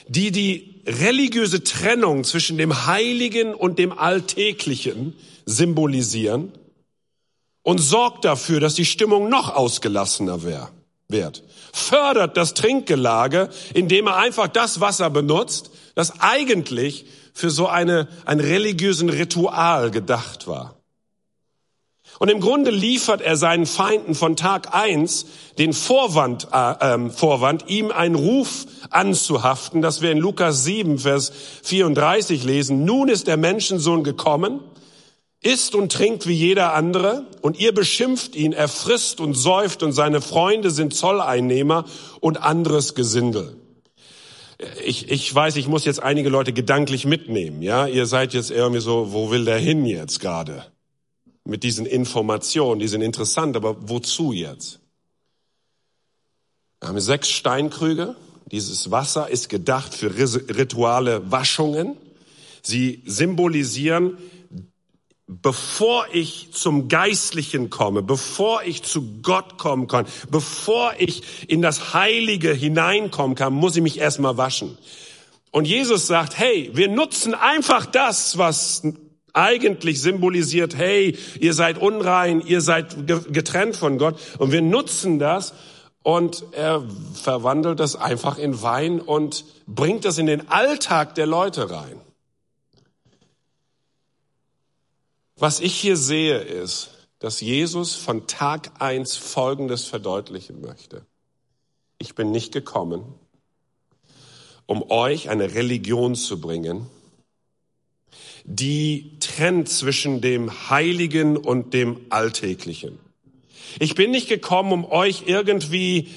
die 0.08 0.30
die 0.30 0.80
religiöse 0.86 1.62
Trennung 1.62 2.24
zwischen 2.24 2.56
dem 2.56 2.86
Heiligen 2.86 3.52
und 3.52 3.78
dem 3.78 3.92
Alltäglichen 3.92 5.14
symbolisieren 5.44 6.52
und 7.64 7.82
sorgt 7.82 8.24
dafür, 8.24 8.60
dass 8.60 8.72
die 8.72 8.86
Stimmung 8.86 9.28
noch 9.28 9.54
ausgelassener 9.54 10.40
wird. 10.42 11.42
Fördert 11.74 12.38
das 12.38 12.54
Trinkgelage, 12.54 13.50
indem 13.74 14.06
er 14.06 14.16
einfach 14.16 14.48
das 14.48 14.80
Wasser 14.80 15.10
benutzt, 15.10 15.70
das 15.94 16.18
eigentlich 16.20 17.04
für 17.34 17.50
so 17.50 17.66
eine, 17.66 18.08
ein 18.24 18.40
religiösen 18.40 19.10
Ritual 19.10 19.90
gedacht 19.90 20.46
war. 20.46 20.80
Und 22.18 22.30
im 22.30 22.40
Grunde 22.40 22.70
liefert 22.70 23.20
er 23.20 23.36
seinen 23.36 23.66
Feinden 23.66 24.14
von 24.14 24.36
Tag 24.36 24.74
eins 24.74 25.26
den 25.58 25.72
Vorwand, 25.72 26.48
äh, 26.52 26.94
äh, 26.94 27.10
Vorwand, 27.10 27.68
ihm 27.68 27.90
einen 27.90 28.14
Ruf 28.14 28.66
anzuhaften, 28.90 29.82
das 29.82 30.00
wir 30.00 30.12
in 30.12 30.18
Lukas 30.18 30.64
7, 30.64 30.98
Vers 30.98 31.32
34 31.62 32.44
lesen. 32.44 32.84
Nun 32.84 33.08
ist 33.08 33.26
der 33.26 33.36
Menschensohn 33.36 34.04
gekommen, 34.04 34.60
isst 35.42 35.74
und 35.74 35.92
trinkt 35.92 36.26
wie 36.26 36.34
jeder 36.34 36.72
andere, 36.74 37.26
und 37.42 37.58
ihr 37.58 37.74
beschimpft 37.74 38.36
ihn, 38.36 38.52
er 38.52 38.68
frisst 38.68 39.20
und 39.20 39.34
säuft, 39.34 39.82
und 39.82 39.92
seine 39.92 40.20
Freunde 40.20 40.70
sind 40.70 40.94
Zolleinnehmer 40.94 41.84
und 42.20 42.42
anderes 42.42 42.94
Gesindel. 42.94 43.56
Ich, 44.84 45.10
ich 45.10 45.34
weiß, 45.34 45.56
ich 45.56 45.66
muss 45.66 45.84
jetzt 45.84 46.02
einige 46.02 46.28
Leute 46.28 46.52
gedanklich 46.52 47.04
mitnehmen, 47.06 47.60
ja. 47.60 47.86
Ihr 47.86 48.06
seid 48.06 48.34
jetzt 48.34 48.50
irgendwie 48.50 48.80
so, 48.80 49.12
wo 49.12 49.30
will 49.30 49.44
der 49.44 49.58
hin 49.58 49.84
jetzt 49.84 50.20
gerade? 50.20 50.64
Mit 51.44 51.62
diesen 51.62 51.86
Informationen, 51.86 52.80
die 52.80 52.88
sind 52.88 53.02
interessant, 53.02 53.56
aber 53.56 53.88
wozu 53.88 54.32
jetzt? 54.32 54.80
Wir 56.80 56.88
haben 56.88 57.00
sechs 57.00 57.30
Steinkrüge. 57.30 58.16
Dieses 58.50 58.90
Wasser 58.90 59.28
ist 59.28 59.48
gedacht 59.48 59.94
für 59.94 60.16
rituale 60.16 61.30
Waschungen. 61.30 61.96
Sie 62.62 63.02
symbolisieren 63.04 64.18
bevor 65.26 66.06
ich 66.12 66.48
zum 66.52 66.88
Geistlichen 66.88 67.70
komme, 67.70 68.02
bevor 68.02 68.62
ich 68.62 68.82
zu 68.82 69.20
Gott 69.22 69.56
kommen 69.56 69.88
kann, 69.88 70.06
bevor 70.30 70.94
ich 70.98 71.22
in 71.48 71.62
das 71.62 71.94
Heilige 71.94 72.52
hineinkommen 72.52 73.34
kann, 73.34 73.54
muss 73.54 73.76
ich 73.76 73.82
mich 73.82 73.98
erstmal 73.98 74.36
waschen. 74.36 74.76
Und 75.50 75.66
Jesus 75.66 76.06
sagt, 76.06 76.36
hey, 76.36 76.70
wir 76.74 76.88
nutzen 76.88 77.34
einfach 77.34 77.86
das, 77.86 78.38
was 78.38 78.82
eigentlich 79.34 80.00
symbolisiert, 80.00 80.76
hey, 80.76 81.18
ihr 81.38 81.52
seid 81.52 81.78
unrein, 81.78 82.40
ihr 82.40 82.60
seid 82.60 83.06
getrennt 83.06 83.76
von 83.76 83.98
Gott. 83.98 84.18
Und 84.38 84.52
wir 84.52 84.62
nutzen 84.62 85.18
das 85.18 85.52
und 86.02 86.44
er 86.52 86.82
verwandelt 87.14 87.80
das 87.80 87.96
einfach 87.96 88.38
in 88.38 88.62
Wein 88.62 89.00
und 89.00 89.44
bringt 89.66 90.04
das 90.04 90.18
in 90.18 90.26
den 90.26 90.48
Alltag 90.48 91.14
der 91.16 91.26
Leute 91.26 91.70
rein. 91.70 92.00
Was 95.36 95.60
ich 95.60 95.74
hier 95.74 95.96
sehe, 95.96 96.38
ist, 96.38 96.90
dass 97.18 97.40
Jesus 97.40 97.94
von 97.94 98.26
Tag 98.26 98.70
eins 98.78 99.16
Folgendes 99.16 99.84
verdeutlichen 99.86 100.60
möchte. 100.60 101.04
Ich 101.98 102.14
bin 102.14 102.30
nicht 102.30 102.52
gekommen, 102.52 103.02
um 104.66 104.90
euch 104.90 105.28
eine 105.28 105.54
Religion 105.54 106.14
zu 106.14 106.40
bringen, 106.40 106.86
die 108.44 109.18
trennt 109.20 109.68
zwischen 109.68 110.20
dem 110.20 110.70
Heiligen 110.70 111.36
und 111.36 111.74
dem 111.74 112.00
Alltäglichen. 112.10 112.98
Ich 113.80 113.94
bin 113.94 114.10
nicht 114.10 114.28
gekommen, 114.28 114.72
um 114.72 114.84
euch 114.84 115.24
irgendwie 115.26 116.08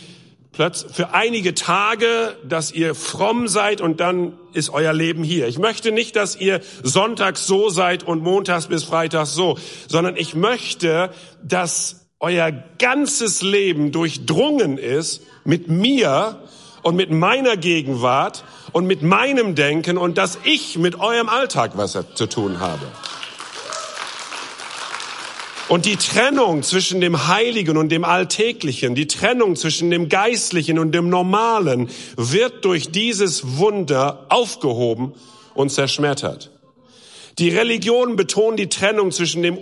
für 0.52 1.13
einige 1.13 1.54
Tage, 1.54 2.36
dass 2.44 2.72
ihr 2.72 2.96
fromm 2.96 3.48
seid 3.48 3.80
und 3.80 4.00
dann 4.00 4.34
ist 4.54 4.72
euer 4.72 4.92
Leben 4.92 5.24
hier. 5.24 5.48
Ich 5.48 5.60
möchte 5.60 5.92
nicht, 5.92 6.16
dass 6.16 6.36
ihr 6.36 6.62
sonntags 6.82 7.46
so 7.46 7.70
seid 7.70 8.04
und 8.04 8.24
montags 8.24 8.66
bis 8.66 8.84
freitags 8.84 9.36
so, 9.36 9.58
sondern 9.88 10.18
ich 10.18 10.34
möchte, 10.34 11.12
dass 11.44 12.08
euer 12.20 12.52
ganzes 12.80 13.44
Leben 13.44 13.92
durchdrungen 13.92 14.80
ist 14.80 15.22
mit 15.46 15.68
mir 15.68 16.42
und 16.82 16.96
mit 16.96 17.12
meiner 17.12 17.56
Gegenwart 17.56 18.44
und 18.71 18.86
mit 18.86 19.01
meinem 19.01 19.56
Denken 19.56 19.97
und 19.97 20.17
dass 20.17 20.38
ich 20.43 20.77
mit 20.77 20.99
eurem 20.99 21.30
Alltag 21.30 21.71
was 21.75 21.97
zu 22.15 22.27
tun 22.27 22.60
habe. 22.60 22.86
Und 25.69 25.86
die 25.86 25.97
Trennung 25.97 26.63
zwischen 26.63 27.01
dem 27.01 27.27
Heiligen 27.27 27.75
und 27.75 27.89
dem 27.89 28.06
Alltäglichen, 28.06 28.95
die 28.95 29.08
Trennung 29.08 29.58
zwischen 29.58 29.91
dem 29.91 30.08
Geistlichen 30.08 30.80
und 30.80 30.93
dem 30.93 31.10
Normalen 31.10 31.89
wird 32.15 32.63
durch 32.63 32.89
dieses 32.91 33.58
Wunder 33.58 34.25
aufgehoben 34.30 35.13
und 35.56 35.69
zerschmettert. 35.69 36.51
Die 37.38 37.49
Religion 37.49 38.15
betont 38.15 38.58
die 38.60 38.69
Trennung 38.69 39.12
zwischen 39.12 39.43
dem, 39.43 39.60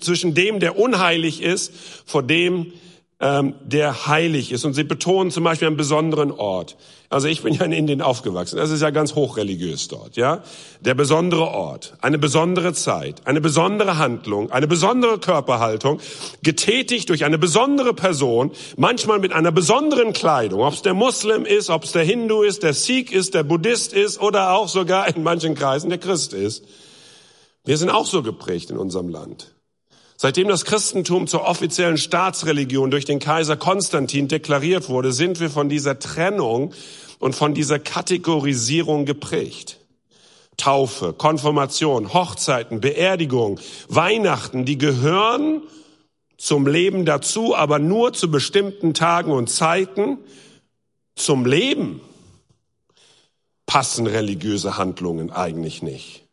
zwischen 0.00 0.34
dem, 0.34 0.60
der 0.60 0.78
unheilig 0.78 1.42
ist, 1.42 1.72
vor 2.04 2.22
dem, 2.22 2.72
ähm, 3.20 3.54
der 3.62 4.06
heilig 4.06 4.50
ist. 4.50 4.64
Und 4.64 4.72
sie 4.72 4.84
betonen 4.84 5.30
zum 5.30 5.44
Beispiel 5.44 5.68
einen 5.68 5.76
besonderen 5.76 6.32
Ort. 6.32 6.76
Also 7.10 7.28
ich 7.28 7.42
bin 7.42 7.52
ja 7.52 7.64
in 7.64 7.72
Indien 7.72 8.02
aufgewachsen. 8.02 8.56
Das 8.56 8.70
ist 8.70 8.80
ja 8.80 8.90
ganz 8.90 9.14
hochreligiös 9.14 9.88
dort, 9.88 10.16
ja. 10.16 10.42
Der 10.80 10.94
besondere 10.94 11.48
Ort, 11.48 11.94
eine 12.00 12.18
besondere 12.18 12.72
Zeit, 12.72 13.26
eine 13.26 13.40
besondere 13.40 13.98
Handlung, 13.98 14.50
eine 14.50 14.66
besondere 14.66 15.18
Körperhaltung, 15.18 16.00
getätigt 16.42 17.08
durch 17.10 17.24
eine 17.24 17.36
besondere 17.36 17.92
Person, 17.94 18.52
manchmal 18.76 19.18
mit 19.18 19.32
einer 19.32 19.52
besonderen 19.52 20.12
Kleidung. 20.12 20.60
Ob 20.62 20.72
es 20.72 20.82
der 20.82 20.94
Muslim 20.94 21.44
ist, 21.44 21.68
ob 21.68 21.84
es 21.84 21.92
der 21.92 22.04
Hindu 22.04 22.42
ist, 22.42 22.62
der 22.62 22.74
Sikh 22.74 23.12
ist, 23.12 23.34
der 23.34 23.42
Buddhist 23.42 23.92
ist 23.92 24.20
oder 24.20 24.52
auch 24.52 24.68
sogar 24.68 25.14
in 25.14 25.22
manchen 25.22 25.54
Kreisen 25.54 25.90
der 25.90 25.98
Christ 25.98 26.32
ist. 26.32 26.64
Wir 27.64 27.76
sind 27.76 27.90
auch 27.90 28.06
so 28.06 28.22
geprägt 28.22 28.70
in 28.70 28.78
unserem 28.78 29.08
Land. 29.08 29.52
Seitdem 30.22 30.48
das 30.48 30.66
Christentum 30.66 31.26
zur 31.26 31.46
offiziellen 31.46 31.96
Staatsreligion 31.96 32.90
durch 32.90 33.06
den 33.06 33.20
Kaiser 33.20 33.56
Konstantin 33.56 34.28
deklariert 34.28 34.90
wurde, 34.90 35.12
sind 35.12 35.40
wir 35.40 35.48
von 35.48 35.70
dieser 35.70 35.98
Trennung 35.98 36.74
und 37.20 37.34
von 37.34 37.54
dieser 37.54 37.78
Kategorisierung 37.78 39.06
geprägt. 39.06 39.80
Taufe, 40.58 41.14
Konfirmation, 41.14 42.12
Hochzeiten, 42.12 42.82
Beerdigung, 42.82 43.60
Weihnachten, 43.88 44.66
die 44.66 44.76
gehören 44.76 45.62
zum 46.36 46.66
Leben 46.66 47.06
dazu, 47.06 47.56
aber 47.56 47.78
nur 47.78 48.12
zu 48.12 48.30
bestimmten 48.30 48.92
Tagen 48.92 49.32
und 49.32 49.48
Zeiten. 49.48 50.18
Zum 51.16 51.46
Leben 51.46 52.02
passen 53.64 54.06
religiöse 54.06 54.76
Handlungen 54.76 55.30
eigentlich 55.30 55.80
nicht. 55.82 56.29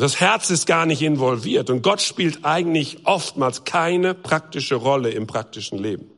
Das 0.00 0.18
Herz 0.18 0.48
ist 0.48 0.66
gar 0.66 0.86
nicht 0.86 1.02
involviert 1.02 1.68
und 1.68 1.82
Gott 1.82 2.00
spielt 2.00 2.46
eigentlich 2.46 3.04
oftmals 3.04 3.64
keine 3.64 4.14
praktische 4.14 4.76
Rolle 4.76 5.10
im 5.10 5.26
praktischen 5.26 5.76
Leben. 5.76 6.10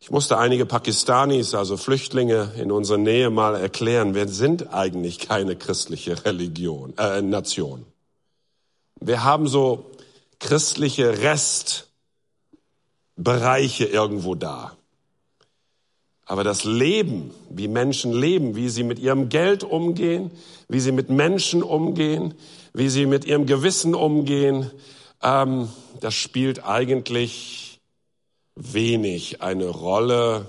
Ich 0.00 0.10
musste 0.10 0.38
einige 0.38 0.64
Pakistanis, 0.64 1.54
also 1.54 1.76
Flüchtlinge 1.76 2.54
in 2.56 2.72
unserer 2.72 2.96
Nähe 2.96 3.28
mal 3.28 3.54
erklären, 3.54 4.14
wir 4.14 4.28
sind 4.28 4.72
eigentlich 4.72 5.18
keine 5.18 5.56
christliche 5.56 6.24
Religion, 6.24 6.96
äh, 6.96 7.20
Nation. 7.20 7.84
Wir 8.98 9.22
haben 9.22 9.46
so 9.46 9.90
christliche 10.40 11.18
Restbereiche 13.18 13.84
irgendwo 13.84 14.34
da. 14.34 14.77
Aber 16.28 16.44
das 16.44 16.64
Leben, 16.64 17.30
wie 17.48 17.68
Menschen 17.68 18.12
leben, 18.12 18.54
wie 18.54 18.68
sie 18.68 18.82
mit 18.82 18.98
ihrem 18.98 19.30
Geld 19.30 19.64
umgehen, 19.64 20.30
wie 20.68 20.78
sie 20.78 20.92
mit 20.92 21.08
Menschen 21.08 21.62
umgehen, 21.62 22.34
wie 22.74 22.90
sie 22.90 23.06
mit 23.06 23.24
ihrem 23.24 23.46
Gewissen 23.46 23.94
umgehen, 23.94 24.70
ähm, 25.22 25.70
das 26.00 26.14
spielt 26.14 26.66
eigentlich 26.66 27.80
wenig 28.54 29.40
eine 29.40 29.68
Rolle, 29.68 30.44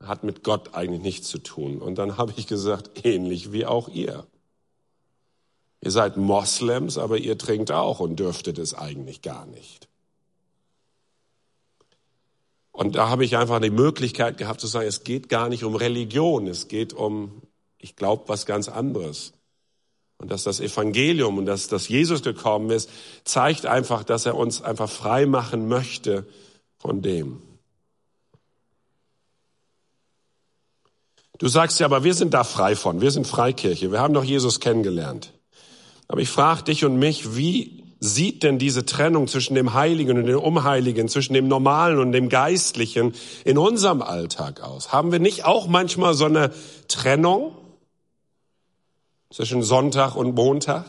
hat 0.00 0.22
mit 0.22 0.44
Gott 0.44 0.74
eigentlich 0.74 1.02
nichts 1.02 1.28
zu 1.28 1.38
tun. 1.38 1.78
Und 1.82 1.96
dann 1.98 2.16
habe 2.16 2.32
ich 2.36 2.46
gesagt, 2.46 3.04
ähnlich 3.04 3.50
wie 3.52 3.66
auch 3.66 3.88
ihr. 3.88 4.24
Ihr 5.80 5.90
seid 5.90 6.16
Moslems, 6.16 6.96
aber 6.96 7.18
ihr 7.18 7.36
trinkt 7.36 7.72
auch 7.72 7.98
und 7.98 8.20
dürftet 8.20 8.56
es 8.58 8.72
eigentlich 8.72 9.20
gar 9.20 9.46
nicht. 9.46 9.87
Und 12.78 12.94
da 12.94 13.08
habe 13.08 13.24
ich 13.24 13.36
einfach 13.36 13.60
die 13.60 13.70
Möglichkeit 13.70 14.38
gehabt 14.38 14.60
zu 14.60 14.68
sagen, 14.68 14.86
es 14.86 15.02
geht 15.02 15.28
gar 15.28 15.48
nicht 15.48 15.64
um 15.64 15.74
Religion, 15.74 16.46
es 16.46 16.68
geht 16.68 16.92
um, 16.92 17.42
ich 17.76 17.96
glaube, 17.96 18.28
was 18.28 18.46
ganz 18.46 18.68
anderes. 18.68 19.32
Und 20.18 20.30
dass 20.30 20.44
das 20.44 20.60
Evangelium 20.60 21.38
und 21.38 21.46
dass, 21.46 21.66
dass 21.66 21.88
Jesus 21.88 22.22
gekommen 22.22 22.70
ist, 22.70 22.88
zeigt 23.24 23.66
einfach, 23.66 24.04
dass 24.04 24.26
er 24.26 24.36
uns 24.36 24.62
einfach 24.62 24.88
frei 24.88 25.26
machen 25.26 25.66
möchte 25.66 26.24
von 26.76 27.02
dem. 27.02 27.42
Du 31.38 31.48
sagst 31.48 31.80
ja, 31.80 31.86
aber 31.86 32.04
wir 32.04 32.14
sind 32.14 32.32
da 32.32 32.44
frei 32.44 32.76
von, 32.76 33.00
wir 33.00 33.10
sind 33.10 33.26
Freikirche, 33.26 33.90
wir 33.90 33.98
haben 33.98 34.14
doch 34.14 34.22
Jesus 34.22 34.60
kennengelernt. 34.60 35.32
Aber 36.06 36.20
ich 36.20 36.28
frage 36.28 36.62
dich 36.62 36.84
und 36.84 36.96
mich, 36.96 37.34
wie 37.34 37.77
sieht 38.00 38.42
denn 38.42 38.58
diese 38.58 38.86
Trennung 38.86 39.26
zwischen 39.28 39.54
dem 39.54 39.74
Heiligen 39.74 40.18
und 40.18 40.26
dem 40.26 40.38
Unheiligen, 40.38 41.08
zwischen 41.08 41.34
dem 41.34 41.48
Normalen 41.48 41.98
und 41.98 42.12
dem 42.12 42.28
Geistlichen 42.28 43.14
in 43.44 43.58
unserem 43.58 44.02
Alltag 44.02 44.62
aus? 44.62 44.92
Haben 44.92 45.12
wir 45.12 45.18
nicht 45.18 45.44
auch 45.44 45.66
manchmal 45.66 46.14
so 46.14 46.24
eine 46.24 46.52
Trennung 46.88 47.52
zwischen 49.30 49.62
Sonntag 49.62 50.14
und 50.14 50.34
Montag? 50.34 50.84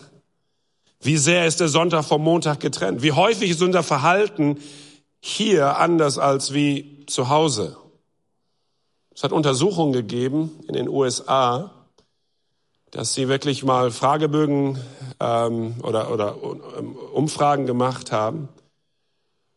Wie 1.02 1.17
sehr 1.17 1.45
ist 1.45 1.60
der 1.60 1.69
Sonntag 1.69 2.04
vom 2.04 2.24
Montag 2.24 2.60
getrennt? 2.60 3.02
Wie 3.02 3.13
häufig 3.13 3.52
ist 3.52 3.62
unser 3.62 3.84
Verhalten 3.84 4.58
hier 5.22 5.78
anders 5.78 6.17
als 6.17 6.54
wie 6.54 7.06
zu 7.08 7.30
Hause. 7.30 7.78
Es 9.13 9.24
hat 9.24 9.32
Untersuchungen 9.32 9.91
gegeben 9.91 10.52
in 10.67 10.76
den 10.76 10.88
USA, 10.88 11.72
dass 12.91 13.13
sie 13.13 13.28
wirklich 13.28 13.63
mal 13.63 13.91
Fragebögen 13.91 14.80
ähm, 15.19 15.75
oder, 15.84 16.12
oder 16.12 16.36
ähm, 16.78 16.95
Umfragen 16.95 17.65
gemacht 17.65 18.12
haben 18.12 18.49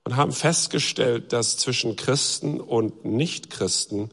und 0.04 0.16
haben 0.16 0.32
festgestellt, 0.32 1.32
dass 1.32 1.56
zwischen 1.56 1.96
Christen 1.96 2.60
und 2.60 3.04
Nichtchristen 3.04 4.10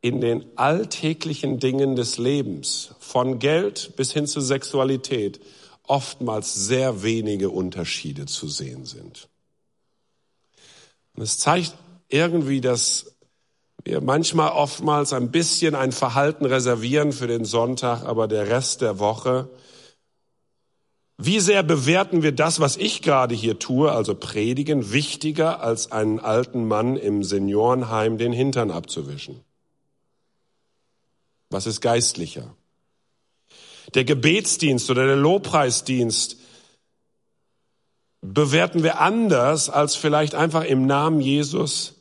in 0.00 0.20
den 0.20 0.44
alltäglichen 0.56 1.58
Dingen 1.58 1.96
des 1.96 2.18
Lebens, 2.18 2.94
von 3.00 3.38
Geld 3.38 3.96
bis 3.96 4.12
hin 4.12 4.26
zur 4.26 4.42
Sexualität, 4.42 5.40
oftmals 5.82 6.54
sehr 6.54 7.02
wenige 7.02 7.50
Unterschiede 7.50 8.26
zu 8.26 8.48
sehen 8.48 8.84
sind. 8.84 9.28
Und 11.14 11.22
es 11.22 11.38
zeigt 11.38 11.74
irgendwie, 12.08 12.60
dass 12.60 13.15
manchmal 14.00 14.50
oftmals 14.50 15.12
ein 15.12 15.30
bisschen 15.30 15.74
ein 15.74 15.92
Verhalten 15.92 16.44
reservieren 16.44 17.12
für 17.12 17.26
den 17.26 17.44
Sonntag, 17.44 18.04
aber 18.04 18.26
der 18.28 18.48
Rest 18.48 18.80
der 18.80 18.98
Woche, 18.98 19.48
wie 21.18 21.40
sehr 21.40 21.62
bewerten 21.62 22.22
wir 22.22 22.32
das, 22.32 22.60
was 22.60 22.76
ich 22.76 23.00
gerade 23.00 23.34
hier 23.34 23.58
tue, 23.58 23.90
also 23.90 24.14
predigen, 24.14 24.92
wichtiger 24.92 25.60
als 25.60 25.90
einen 25.90 26.20
alten 26.20 26.66
Mann 26.66 26.96
im 26.96 27.22
Seniorenheim 27.22 28.18
den 28.18 28.32
Hintern 28.32 28.70
abzuwischen? 28.70 29.40
Was 31.48 31.66
ist 31.66 31.80
geistlicher? 31.80 32.54
Der 33.94 34.04
Gebetsdienst 34.04 34.90
oder 34.90 35.06
der 35.06 35.16
Lobpreisdienst 35.16 36.36
bewerten 38.20 38.82
wir 38.82 39.00
anders, 39.00 39.70
als 39.70 39.94
vielleicht 39.94 40.34
einfach 40.34 40.64
im 40.64 40.86
Namen 40.86 41.20
Jesus 41.20 41.94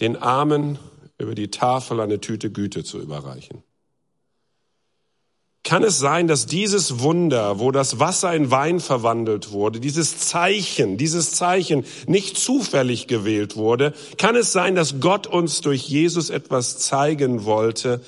den 0.00 0.16
Armen 0.16 0.78
über 1.18 1.34
die 1.34 1.50
Tafel 1.50 2.00
eine 2.00 2.20
Tüte 2.20 2.50
Güte 2.50 2.84
zu 2.84 3.00
überreichen. 3.00 3.62
Kann 5.64 5.82
es 5.82 5.98
sein, 5.98 6.28
dass 6.28 6.46
dieses 6.46 7.00
Wunder, 7.00 7.58
wo 7.58 7.72
das 7.72 7.98
Wasser 7.98 8.32
in 8.32 8.52
Wein 8.52 8.78
verwandelt 8.78 9.50
wurde, 9.50 9.80
dieses 9.80 10.18
Zeichen, 10.18 10.96
dieses 10.96 11.32
Zeichen 11.32 11.84
nicht 12.06 12.38
zufällig 12.38 13.08
gewählt 13.08 13.56
wurde, 13.56 13.92
kann 14.16 14.36
es 14.36 14.52
sein, 14.52 14.76
dass 14.76 15.00
Gott 15.00 15.26
uns 15.26 15.62
durch 15.62 15.88
Jesus 15.88 16.30
etwas 16.30 16.78
zeigen 16.78 17.44
wollte, 17.44 18.00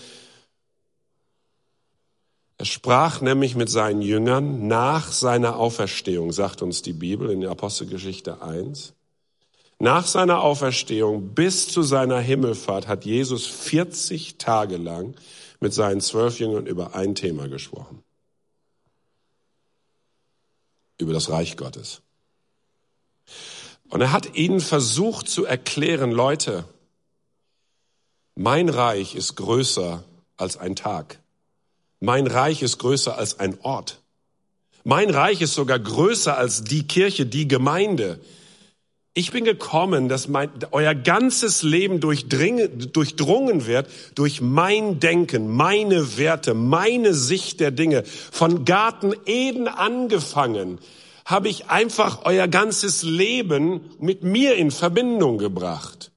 er 2.61 2.65
sprach 2.65 3.21
nämlich 3.21 3.55
mit 3.55 3.71
seinen 3.71 4.03
Jüngern 4.03 4.67
nach 4.67 5.13
seiner 5.13 5.57
Auferstehung, 5.57 6.33
sagt 6.33 6.61
uns 6.61 6.83
die 6.83 6.93
Bibel 6.93 7.31
in 7.31 7.41
der 7.41 7.51
Apostelgeschichte 7.51 8.43
1. 8.43 8.95
Nach 9.79 10.07
seiner 10.07 10.43
Auferstehung 10.43 11.35
bis 11.35 11.69
zu 11.69 11.83
seiner 11.83 12.19
Himmelfahrt 12.19 12.89
hat 12.89 13.05
Jesus 13.05 13.47
40 13.47 14.37
Tage 14.37 14.77
lang 14.77 15.15
mit 15.61 15.73
seinen 15.73 16.01
zwölf 16.01 16.41
Jüngern 16.41 16.67
über 16.67 16.95
ein 16.95 17.15
Thema 17.15 17.49
gesprochen. 17.49 18.03
Über 20.99 21.13
das 21.13 21.31
Reich 21.31 21.57
Gottes. 21.57 22.03
Und 23.89 24.01
er 24.01 24.13
hat 24.13 24.35
ihnen 24.35 24.61
versucht 24.61 25.29
zu 25.29 25.45
erklären, 25.45 26.11
Leute, 26.11 26.65
mein 28.35 28.69
Reich 28.69 29.15
ist 29.15 29.37
größer 29.37 30.05
als 30.37 30.57
ein 30.57 30.77
Tag. 30.77 31.21
Mein 32.01 32.27
Reich 32.27 32.63
ist 32.63 32.79
größer 32.79 33.17
als 33.17 33.39
ein 33.39 33.59
Ort. 33.63 34.01
Mein 34.85 35.11
Reich 35.11 35.41
ist 35.41 35.55
sogar 35.55 35.79
größer 35.79 36.37
als 36.37 36.65
die 36.65 36.87
Kirche, 36.87 37.27
die 37.27 37.49
Gemeinde. 37.49 38.21
Ich 39.19 39.33
bin 39.33 39.43
gekommen, 39.43 40.09
dass 40.09 40.29
mein, 40.29 40.49
euer 40.71 40.95
ganzes 40.95 41.65
Leben 41.65 41.99
durchdrungen 41.99 43.67
wird 43.67 43.89
durch 44.15 44.41
mein 44.41 45.01
Denken, 45.01 45.49
meine 45.57 46.19
Werte, 46.19 46.55
meine 46.55 47.13
Sicht 47.15 47.59
der 47.59 47.73
Dinge. 47.73 48.05
Von 48.05 48.65
Garten 48.65 49.13
Eden 49.27 49.67
angefangen 49.67 50.79
habe 51.25 51.49
ich 51.49 51.67
einfach 51.69 52.27
euer 52.27 52.47
ganzes 52.47 53.03
Leben 53.03 53.81
mit 53.99 54.23
mir 54.23 54.55
in 54.55 54.71
Verbindung 54.71 55.39
gebracht. 55.39 56.13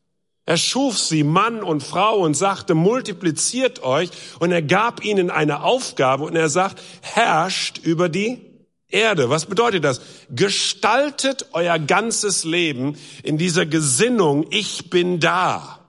Er 0.46 0.58
schuf 0.58 1.00
sie 1.00 1.24
Mann 1.24 1.64
und 1.64 1.82
Frau 1.82 2.20
und 2.20 2.36
sagte, 2.36 2.76
multipliziert 2.76 3.82
euch. 3.82 4.12
Und 4.40 4.52
er 4.52 4.62
gab 4.62 5.04
ihnen 5.04 5.32
eine 5.32 5.64
Aufgabe 5.64 6.26
und 6.26 6.36
er 6.36 6.50
sagt, 6.50 6.80
herrscht 7.02 7.80
über 7.80 8.10
die 8.10 8.51
Erde. 8.92 9.30
Was 9.30 9.46
bedeutet 9.46 9.84
das? 9.84 10.02
Gestaltet 10.30 11.48
euer 11.54 11.80
ganzes 11.80 12.44
Leben 12.44 12.98
in 13.24 13.38
dieser 13.38 13.66
Gesinnung, 13.66 14.46
ich 14.50 14.90
bin 14.90 15.20
da. 15.20 15.80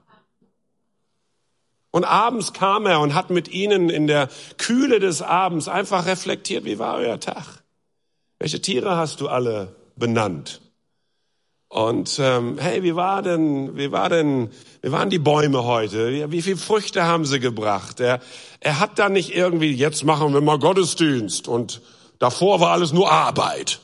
Und 1.91 2.05
abends 2.05 2.53
kam 2.53 2.87
er 2.87 2.99
und 3.01 3.13
hat 3.13 3.29
mit 3.29 3.49
ihnen 3.49 3.89
in 3.89 4.07
der 4.07 4.27
Kühle 4.57 4.99
des 4.99 5.21
Abends 5.21 5.67
einfach 5.67 6.07
reflektiert, 6.07 6.65
wie 6.65 6.79
war 6.79 6.95
euer 6.95 7.19
Tag? 7.19 7.63
Welche 8.39 8.61
Tiere 8.61 8.97
hast 8.97 9.21
du 9.21 9.27
alle 9.27 9.75
benannt? 9.95 10.59
Und 11.73 12.19
ähm, 12.19 12.57
hey, 12.59 12.83
wie 12.83 12.95
war 12.95 13.23
denn, 13.23 13.75
wie 13.77 13.91
war 13.91 14.07
denn, 14.07 14.51
wie 14.83 14.91
waren 14.91 15.09
die 15.09 15.17
Bäume 15.17 15.63
heute? 15.63 16.11
Wie, 16.11 16.31
wie 16.31 16.41
viel 16.43 16.57
Früchte 16.57 17.03
haben 17.03 17.25
sie 17.25 17.39
gebracht? 17.39 17.99
Er, 17.99 18.19
er 18.59 18.79
hat 18.79 18.99
da 18.99 19.09
nicht 19.09 19.35
irgendwie, 19.35 19.71
jetzt 19.71 20.03
machen 20.03 20.33
wir 20.33 20.41
mal 20.41 20.59
Gottesdienst 20.59 21.47
und 21.47 21.81
davor 22.23 22.61
war 22.61 22.71
alles 22.71 22.93
nur 22.93 23.11
Arbeit. 23.11 23.81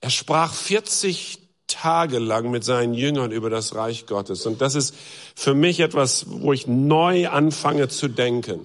Er 0.00 0.08
sprach 0.08 0.54
40 0.54 1.38
Tage 1.66 2.18
lang 2.18 2.50
mit 2.50 2.64
seinen 2.64 2.94
Jüngern 2.94 3.32
über 3.32 3.50
das 3.50 3.74
Reich 3.74 4.06
Gottes. 4.06 4.46
Und 4.46 4.62
das 4.62 4.74
ist 4.74 4.94
für 5.36 5.52
mich 5.52 5.80
etwas, 5.80 6.24
wo 6.28 6.54
ich 6.54 6.66
neu 6.66 7.28
anfange 7.28 7.88
zu 7.88 8.08
denken. 8.08 8.64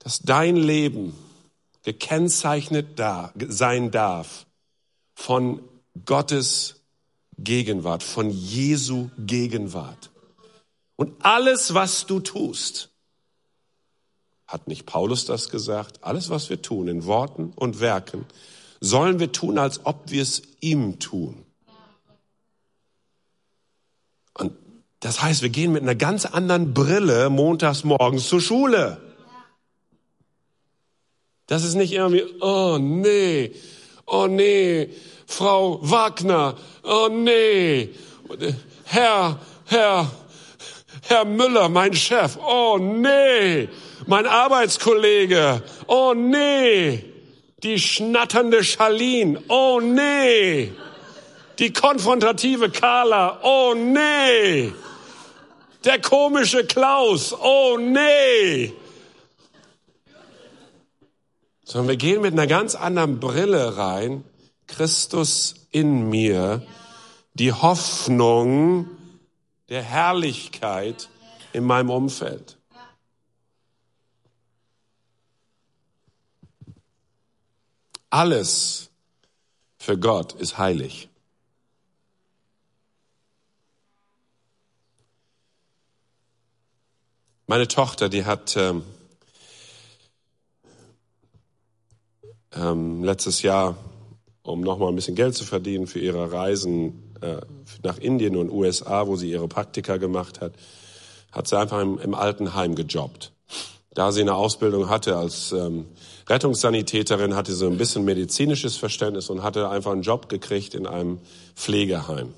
Dass 0.00 0.18
dein 0.18 0.56
Leben 0.56 1.16
gekennzeichnet 1.84 2.98
da, 2.98 3.32
sein 3.36 3.92
darf 3.92 4.46
von 5.14 5.60
Gottes 6.04 6.82
Gegenwart, 7.38 8.02
von 8.02 8.30
Jesu 8.30 9.10
Gegenwart. 9.16 10.07
Und 10.98 11.24
alles, 11.24 11.74
was 11.74 12.06
du 12.06 12.18
tust, 12.18 12.90
hat 14.48 14.66
nicht 14.66 14.84
Paulus 14.84 15.26
das 15.26 15.48
gesagt, 15.48 16.02
alles, 16.02 16.28
was 16.28 16.50
wir 16.50 16.60
tun 16.60 16.88
in 16.88 17.06
Worten 17.06 17.52
und 17.54 17.78
Werken, 17.78 18.26
sollen 18.80 19.20
wir 19.20 19.30
tun, 19.30 19.58
als 19.58 19.86
ob 19.86 20.10
wir 20.10 20.22
es 20.22 20.42
ihm 20.58 20.98
tun. 20.98 21.46
Und 24.34 24.52
das 24.98 25.22
heißt, 25.22 25.42
wir 25.42 25.50
gehen 25.50 25.70
mit 25.70 25.82
einer 25.82 25.94
ganz 25.94 26.26
anderen 26.26 26.74
Brille 26.74 27.30
montags 27.30 27.84
morgens 27.84 28.26
zur 28.26 28.40
Schule. 28.40 29.00
Das 31.46 31.62
ist 31.62 31.76
nicht 31.76 31.92
irgendwie, 31.92 32.24
oh 32.40 32.78
nee, 32.80 33.54
oh 34.04 34.26
nee, 34.26 34.90
Frau 35.28 35.78
Wagner, 35.80 36.56
oh 36.82 37.08
nee, 37.08 37.94
Herr, 38.84 39.38
Herr, 39.66 40.10
Herr 41.02 41.24
Müller, 41.24 41.68
mein 41.68 41.94
Chef, 41.94 42.38
oh 42.44 42.78
nee, 42.78 43.68
mein 44.06 44.26
Arbeitskollege, 44.26 45.62
oh 45.86 46.14
nee, 46.14 47.04
die 47.62 47.78
schnatternde 47.78 48.64
Charlene, 48.64 49.42
oh 49.48 49.80
nee, 49.80 50.72
die 51.58 51.72
konfrontative 51.72 52.70
Carla, 52.70 53.40
oh 53.42 53.74
nee, 53.74 54.72
der 55.84 56.00
komische 56.00 56.64
Klaus, 56.64 57.32
oh 57.32 57.78
nee. 57.78 58.72
Sondern 61.64 61.88
wir 61.88 61.96
gehen 61.96 62.22
mit 62.22 62.32
einer 62.32 62.46
ganz 62.46 62.74
anderen 62.74 63.20
Brille 63.20 63.76
rein. 63.76 64.24
Christus 64.66 65.54
in 65.70 66.08
mir, 66.08 66.62
die 67.34 67.52
Hoffnung 67.52 68.88
der 69.68 69.82
Herrlichkeit 69.82 71.08
in 71.52 71.64
meinem 71.64 71.90
Umfeld. 71.90 72.56
Alles 78.10 78.90
für 79.78 79.98
Gott 79.98 80.32
ist 80.32 80.56
heilig. 80.56 81.08
Meine 87.46 87.68
Tochter, 87.68 88.08
die 88.08 88.24
hat 88.24 88.56
ähm, 88.56 88.82
ähm, 92.52 93.04
letztes 93.04 93.42
Jahr, 93.42 93.76
um 94.42 94.60
nochmal 94.60 94.90
ein 94.90 94.94
bisschen 94.94 95.14
Geld 95.14 95.34
zu 95.34 95.44
verdienen 95.44 95.86
für 95.86 95.98
ihre 95.98 96.30
Reisen 96.30 97.14
äh, 97.22 97.40
nach 97.82 97.98
Indien 97.98 98.36
und 98.36 98.50
USA, 98.50 99.06
wo 99.06 99.16
sie 99.16 99.30
ihre 99.30 99.48
Praktika 99.48 99.96
gemacht 99.96 100.40
hat, 100.40 100.52
hat 101.32 101.48
sie 101.48 101.58
einfach 101.58 101.80
im, 101.80 101.98
im 101.98 102.14
Altenheim 102.14 102.74
gejobbt. 102.74 103.32
da 103.94 104.12
sie 104.12 104.20
eine 104.20 104.34
Ausbildung 104.34 104.88
hatte 104.88 105.16
als 105.16 105.52
ähm, 105.52 105.86
Rettungssanitäterin, 106.28 107.34
hatte 107.34 107.54
sie 107.54 107.66
ein 107.66 107.78
bisschen 107.78 108.04
medizinisches 108.04 108.76
Verständnis 108.76 109.30
und 109.30 109.42
hatte 109.42 109.68
einfach 109.68 109.92
einen 109.92 110.02
Job 110.02 110.28
gekriegt 110.28 110.74
in 110.74 110.86
einem 110.86 111.18
Pflegeheim. 111.54 112.34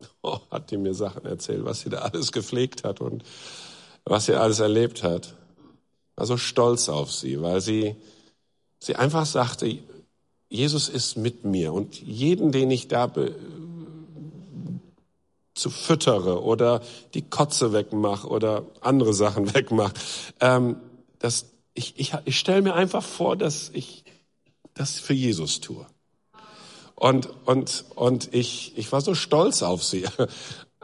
Oh, 0.22 0.38
hat 0.50 0.70
die 0.70 0.76
mir 0.76 0.94
Sachen 0.94 1.24
erzählt, 1.26 1.64
was 1.64 1.80
sie 1.80 1.90
da 1.90 1.98
alles 1.98 2.32
gepflegt 2.32 2.84
hat 2.84 3.00
und 3.00 3.24
was 4.04 4.26
sie 4.26 4.34
alles 4.34 4.58
erlebt 4.60 5.02
hat. 5.02 5.34
War 6.16 6.26
so 6.26 6.36
stolz 6.36 6.88
auf 6.88 7.12
sie, 7.12 7.40
weil 7.40 7.60
sie, 7.60 7.96
sie 8.80 8.96
einfach 8.96 9.26
sagte, 9.26 9.78
Jesus 10.48 10.88
ist 10.88 11.16
mit 11.16 11.44
mir 11.44 11.72
und 11.72 12.00
jeden, 12.00 12.52
den 12.52 12.70
ich 12.70 12.88
da 12.88 13.10
zu 15.58 15.70
füttere 15.70 16.42
oder 16.42 16.80
die 17.14 17.22
Kotze 17.22 17.72
wegmache 17.72 18.26
oder 18.28 18.64
andere 18.80 19.14
Sachen 19.14 19.54
wegmache. 19.54 19.94
Ähm, 20.40 20.76
das, 21.18 21.46
ich 21.74 21.94
ich, 21.96 22.12
ich 22.24 22.38
stelle 22.38 22.62
mir 22.62 22.74
einfach 22.74 23.02
vor, 23.02 23.36
dass 23.36 23.70
ich 23.72 24.04
das 24.74 24.98
für 24.98 25.14
Jesus 25.14 25.60
tue. 25.60 25.86
Und, 26.94 27.28
und, 27.44 27.84
und 27.94 28.34
ich, 28.34 28.76
ich 28.76 28.90
war 28.90 29.00
so 29.00 29.14
stolz 29.14 29.62
auf 29.62 29.84
sie. 29.84 30.04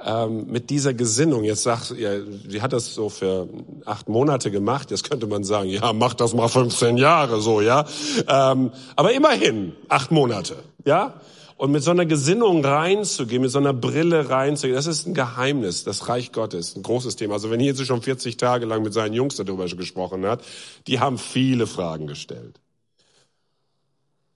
Ähm, 0.07 0.49
mit 0.49 0.68
dieser 0.68 0.93
Gesinnung, 0.93 1.45
jetzt 1.45 1.62
sagt 1.62 1.97
ja, 1.97 2.11
sie 2.47 2.61
hat 2.61 2.75
das 2.75 2.93
so 2.93 3.09
für 3.09 3.49
acht 3.87 4.09
Monate 4.09 4.51
gemacht, 4.51 4.91
jetzt 4.91 5.09
könnte 5.09 5.27
man 5.27 5.45
sagen, 5.45 5.70
ja, 5.70 5.95
mach 5.95 6.12
das 6.12 6.35
mal 6.35 6.49
15 6.49 6.99
Jahre 6.99 7.41
so, 7.41 7.62
ja. 7.62 7.87
Ähm, 8.29 8.72
aber 8.97 9.12
immerhin 9.12 9.72
acht 9.89 10.11
Monate, 10.11 10.57
ja. 10.85 11.14
Und 11.57 11.71
mit 11.71 11.83
so 11.83 11.93
einer 11.93 12.05
Gesinnung 12.05 12.65
reinzugehen, 12.65 13.43
mit 13.43 13.51
so 13.51 13.59
einer 13.59 13.73
Brille 13.73 14.29
reinzugehen, 14.29 14.75
das 14.75 14.87
ist 14.87 15.07
ein 15.07 15.15
Geheimnis, 15.15 15.85
das 15.85 16.09
Reich 16.09 16.33
Gottes, 16.33 16.75
ein 16.75 16.83
großes 16.83 17.17
Thema. 17.17 17.35
Also 17.35 17.51
wenn 17.51 17.61
Jesus 17.61 17.87
schon 17.87 18.03
40 18.03 18.37
Tage 18.37 18.67
lang 18.67 18.83
mit 18.83 18.93
seinen 18.93 19.15
Jungs 19.15 19.37
darüber 19.37 19.67
gesprochen 19.67 20.27
hat, 20.27 20.43
die 20.89 20.99
haben 20.99 21.17
viele 21.17 21.67
Fragen 21.67 22.07
gestellt. 22.07 22.61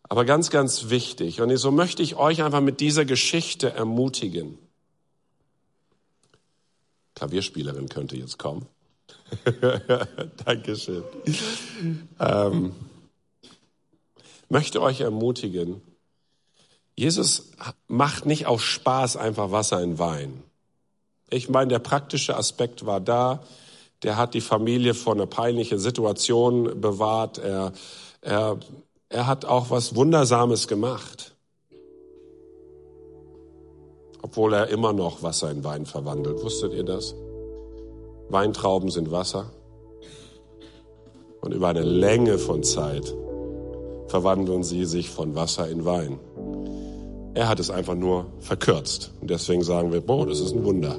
Aber 0.04 0.24
ganz, 0.24 0.50
ganz 0.50 0.88
wichtig, 0.88 1.40
und 1.40 1.54
so 1.56 1.70
möchte 1.70 2.02
ich 2.02 2.16
euch 2.16 2.42
einfach 2.42 2.62
mit 2.62 2.80
dieser 2.80 3.04
Geschichte 3.04 3.70
ermutigen. 3.72 4.56
Klavierspielerin 7.14 7.88
könnte 7.88 8.16
jetzt 8.16 8.38
kommen. 8.38 8.66
Dankeschön. 10.44 11.02
Ähm, 12.20 12.72
möchte 14.48 14.80
euch 14.80 15.00
ermutigen, 15.00 15.82
Jesus 16.98 17.52
macht 17.86 18.26
nicht 18.26 18.46
aus 18.46 18.62
Spaß 18.62 19.16
einfach 19.18 19.52
Wasser 19.52 19.80
in 19.80 20.00
Wein. 20.00 20.42
Ich 21.30 21.48
meine, 21.48 21.68
der 21.68 21.78
praktische 21.78 22.36
Aspekt 22.36 22.86
war 22.86 23.00
da. 23.00 23.44
Der 24.02 24.16
hat 24.16 24.34
die 24.34 24.40
Familie 24.40 24.94
vor 24.94 25.12
einer 25.12 25.26
peinlichen 25.26 25.78
Situation 25.78 26.80
bewahrt. 26.80 27.38
Er, 27.38 27.72
er, 28.20 28.58
er 29.10 29.28
hat 29.28 29.44
auch 29.44 29.70
was 29.70 29.94
Wundersames 29.94 30.66
gemacht. 30.66 31.36
Obwohl 34.20 34.54
er 34.54 34.66
immer 34.66 34.92
noch 34.92 35.22
Wasser 35.22 35.52
in 35.52 35.62
Wein 35.62 35.86
verwandelt. 35.86 36.42
Wusstet 36.42 36.72
ihr 36.72 36.84
das? 36.84 37.14
Weintrauben 38.28 38.90
sind 38.90 39.12
Wasser. 39.12 39.52
Und 41.42 41.54
über 41.54 41.68
eine 41.68 41.84
Länge 41.84 42.38
von 42.38 42.64
Zeit 42.64 43.14
verwandeln 44.08 44.64
sie 44.64 44.84
sich 44.84 45.10
von 45.10 45.36
Wasser 45.36 45.68
in 45.68 45.84
Wein. 45.84 46.18
Er 47.38 47.48
hat 47.48 47.60
es 47.60 47.70
einfach 47.70 47.94
nur 47.94 48.26
verkürzt. 48.40 49.12
Und 49.20 49.30
deswegen 49.30 49.62
sagen 49.62 49.92
wir, 49.92 50.00
boah, 50.00 50.26
das 50.26 50.40
ist 50.40 50.56
ein 50.56 50.64
Wunder. 50.64 50.98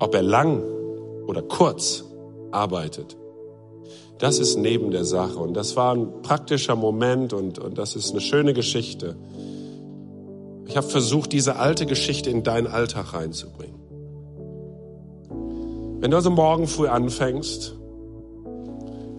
Ob 0.00 0.14
er 0.14 0.20
lang 0.20 0.62
oder 1.26 1.40
kurz 1.40 2.04
arbeitet, 2.50 3.16
das 4.18 4.38
ist 4.38 4.58
neben 4.58 4.90
der 4.90 5.06
Sache. 5.06 5.38
Und 5.38 5.54
das 5.54 5.76
war 5.76 5.94
ein 5.94 6.20
praktischer 6.20 6.76
Moment 6.76 7.32
und, 7.32 7.58
und 7.58 7.78
das 7.78 7.96
ist 7.96 8.10
eine 8.10 8.20
schöne 8.20 8.52
Geschichte. 8.52 9.16
Ich 10.66 10.76
habe 10.76 10.86
versucht, 10.86 11.32
diese 11.32 11.56
alte 11.56 11.86
Geschichte 11.86 12.28
in 12.28 12.42
deinen 12.42 12.66
Alltag 12.66 13.14
reinzubringen. 13.14 13.80
Wenn 16.00 16.10
du 16.10 16.18
also 16.18 16.28
morgen 16.28 16.66
früh 16.66 16.86
anfängst, 16.86 17.74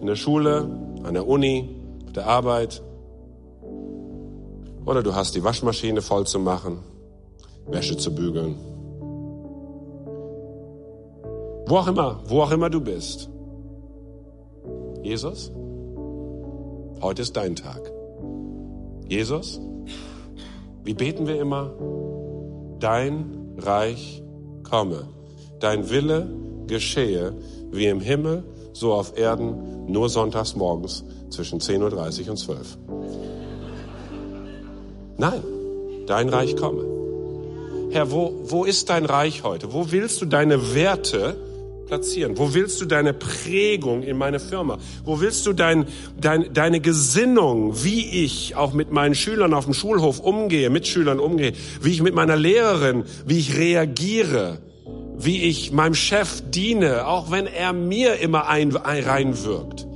in 0.00 0.06
der 0.06 0.14
Schule, 0.14 0.70
an 1.02 1.14
der 1.14 1.26
Uni, 1.26 1.68
auf 2.06 2.12
der 2.12 2.28
Arbeit, 2.28 2.80
oder 4.90 5.04
du 5.04 5.14
hast 5.14 5.36
die 5.36 5.44
Waschmaschine 5.44 6.02
voll 6.02 6.26
zu 6.26 6.40
machen, 6.40 6.80
Wäsche 7.68 7.96
zu 7.96 8.12
bügeln. 8.12 8.56
Wo 11.66 11.76
auch 11.76 11.86
immer, 11.86 12.20
wo 12.26 12.42
auch 12.42 12.50
immer 12.50 12.68
du 12.68 12.80
bist. 12.80 13.30
Jesus, 15.04 15.52
heute 17.00 17.22
ist 17.22 17.36
dein 17.36 17.54
Tag. 17.54 17.92
Jesus, 19.06 19.60
wie 20.82 20.94
beten 20.94 21.28
wir 21.28 21.40
immer? 21.40 21.72
Dein 22.80 23.54
Reich 23.58 24.24
komme, 24.68 25.06
dein 25.60 25.88
Wille 25.88 26.28
geschehe, 26.66 27.36
wie 27.70 27.86
im 27.86 28.00
Himmel, 28.00 28.42
so 28.72 28.92
auf 28.92 29.16
Erden, 29.16 29.86
nur 29.86 30.08
sonntags 30.08 30.56
morgens 30.56 31.04
zwischen 31.28 31.60
10.30 31.60 32.24
Uhr 32.24 32.30
und 32.30 32.36
12 32.38 32.78
Uhr. 32.88 33.39
Nein, 35.20 35.42
dein 36.06 36.30
Reich 36.30 36.56
komme. 36.56 36.82
Herr, 37.90 38.10
wo, 38.10 38.40
wo 38.44 38.64
ist 38.64 38.88
dein 38.88 39.04
Reich 39.04 39.42
heute? 39.42 39.74
Wo 39.74 39.92
willst 39.92 40.22
du 40.22 40.24
deine 40.24 40.74
Werte 40.74 41.36
platzieren? 41.88 42.38
Wo 42.38 42.54
willst 42.54 42.80
du 42.80 42.86
deine 42.86 43.12
Prägung 43.12 44.02
in 44.02 44.16
meine 44.16 44.40
Firma? 44.40 44.78
Wo 45.04 45.20
willst 45.20 45.44
du 45.44 45.52
dein, 45.52 45.84
dein, 46.18 46.54
deine 46.54 46.80
Gesinnung, 46.80 47.84
wie 47.84 48.24
ich 48.24 48.56
auch 48.56 48.72
mit 48.72 48.92
meinen 48.92 49.14
Schülern 49.14 49.52
auf 49.52 49.66
dem 49.66 49.74
Schulhof 49.74 50.20
umgehe, 50.20 50.70
mit 50.70 50.88
Schülern 50.88 51.20
umgehe, 51.20 51.52
wie 51.82 51.90
ich 51.90 52.00
mit 52.00 52.14
meiner 52.14 52.36
Lehrerin, 52.36 53.04
wie 53.26 53.40
ich 53.40 53.58
reagiere, 53.58 54.56
wie 55.18 55.42
ich 55.42 55.70
meinem 55.70 55.94
Chef 55.94 56.42
diene, 56.48 57.06
auch 57.06 57.30
wenn 57.30 57.46
er 57.46 57.74
mir 57.74 58.20
immer 58.20 58.48
ein, 58.48 58.74
ein 58.74 59.04
reinwirkt? 59.04 59.86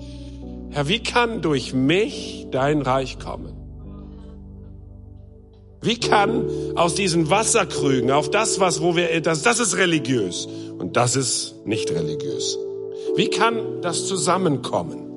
Herr, 0.69 0.87
wie 0.87 1.03
kann 1.03 1.41
durch 1.41 1.73
mich 1.73 2.47
dein 2.51 2.83
Reich 2.83 3.19
kommen? 3.19 3.54
Wie 5.85 6.01
kann 6.01 6.47
aus 6.77 6.95
diesen 6.95 7.29
Wasserkrügen 7.29 8.11
auf 8.11 8.31
das, 8.31 8.59
was, 8.59 8.81
wo 8.81 8.97
wir, 8.97 9.21
das, 9.21 9.43
das 9.43 9.61
ist 9.61 9.77
religiös 9.77 10.49
und 10.79 10.97
das 10.97 11.15
ist 11.15 11.67
nicht 11.67 11.91
religiös. 11.91 12.59
Wie 13.17 13.29
kann 13.29 13.83
das 13.83 14.07
zusammenkommen? 14.07 15.11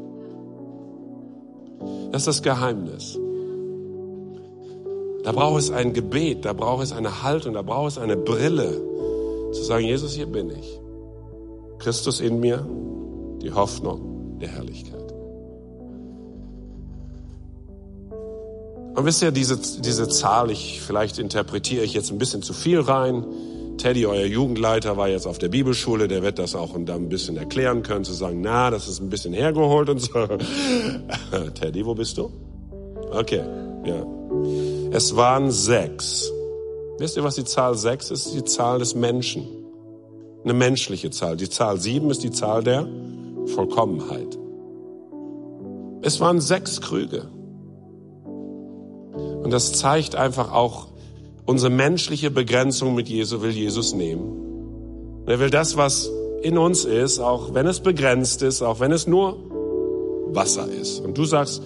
Das 2.12 2.24
ist 2.24 2.28
das 2.28 2.42
Geheimnis. 2.44 3.18
Da 5.24 5.32
braucht 5.32 5.60
es 5.60 5.72
ein 5.72 5.94
Gebet, 5.94 6.44
da 6.44 6.52
braucht 6.54 6.84
es 6.84 6.92
eine 6.92 7.24
Haltung, 7.24 7.54
da 7.54 7.62
braucht 7.62 7.92
es 7.92 7.98
eine 7.98 8.18
Brille, 8.18 8.82
zu 9.54 9.64
sagen, 9.64 9.86
Jesus, 9.86 10.14
hier 10.14 10.28
bin 10.28 10.50
ich. 10.50 10.80
Christus 11.80 12.20
in 12.20 12.40
mir, 12.40 12.68
die 13.42 13.54
Hoffnung 13.54 14.40
der 14.40 14.50
Herrlichkeit. 14.50 14.97
Und 18.98 19.06
wisst 19.06 19.22
ihr, 19.22 19.30
diese, 19.30 19.58
diese 19.58 20.08
Zahl, 20.08 20.50
ich, 20.50 20.82
vielleicht 20.82 21.20
interpretiere 21.20 21.84
ich 21.84 21.94
jetzt 21.94 22.12
ein 22.12 22.18
bisschen 22.18 22.42
zu 22.42 22.52
viel 22.52 22.80
rein. 22.80 23.24
Teddy, 23.78 24.08
euer 24.08 24.26
Jugendleiter, 24.26 24.98
war 24.98 25.08
jetzt 25.08 25.28
auf 25.28 25.38
der 25.38 25.50
Bibelschule, 25.50 26.08
der 26.08 26.24
wird 26.24 26.40
das 26.40 26.56
auch 26.56 26.74
ein 26.74 27.08
bisschen 27.08 27.38
erklären 27.38 27.84
können, 27.84 28.06
zu 28.06 28.14
sagen, 28.14 28.42
na, 28.42 28.72
das 28.72 28.88
ist 28.88 29.00
ein 29.00 29.12
bisschen 29.12 29.34
hergeholt 29.34 29.90
und 29.90 30.00
so. 30.00 30.28
Teddy, 31.54 31.86
wo 31.86 31.94
bist 31.94 32.18
du? 32.18 32.32
Okay, 33.12 33.44
ja. 33.86 34.04
Es 34.90 35.16
waren 35.16 35.52
sechs. 35.52 36.32
Wisst 36.98 37.18
ihr, 37.18 37.24
was 37.24 37.36
die 37.36 37.46
Zahl 37.46 37.76
sechs 37.76 38.10
ist? 38.10 38.34
Die 38.34 38.46
Zahl 38.46 38.80
des 38.80 38.96
Menschen. 38.96 39.46
Eine 40.44 40.54
menschliche 40.54 41.12
Zahl. 41.12 41.38
Die 41.38 41.50
Zahl 41.50 41.80
sieben 41.80 42.10
ist 42.10 42.24
die 42.24 42.32
Zahl 42.32 42.64
der 42.64 42.88
Vollkommenheit. 43.54 44.40
Es 46.02 46.20
waren 46.20 46.42
sechs 46.42 46.82
Krüge. 46.82 47.37
Und 49.48 49.52
das 49.52 49.72
zeigt 49.72 50.18
einfach 50.18 50.52
auch 50.52 50.88
unsere 51.46 51.72
menschliche 51.72 52.30
Begrenzung 52.30 52.96
mit 52.96 53.08
Jesus, 53.08 53.42
will 53.42 53.52
Jesus 53.52 53.94
nehmen. 53.94 55.24
er 55.26 55.40
will 55.40 55.50
das, 55.50 55.78
was 55.78 56.12
in 56.42 56.58
uns 56.58 56.84
ist, 56.84 57.20
auch 57.20 57.54
wenn 57.54 57.66
es 57.66 57.80
begrenzt 57.80 58.42
ist, 58.42 58.62
auch 58.62 58.82
wenn 58.82 58.92
es 58.92 59.08
nur 59.08 59.38
Wasser 60.34 60.68
ist. 60.70 61.00
Und 61.00 61.18
du 61.18 61.24
sagst, 61.24 61.62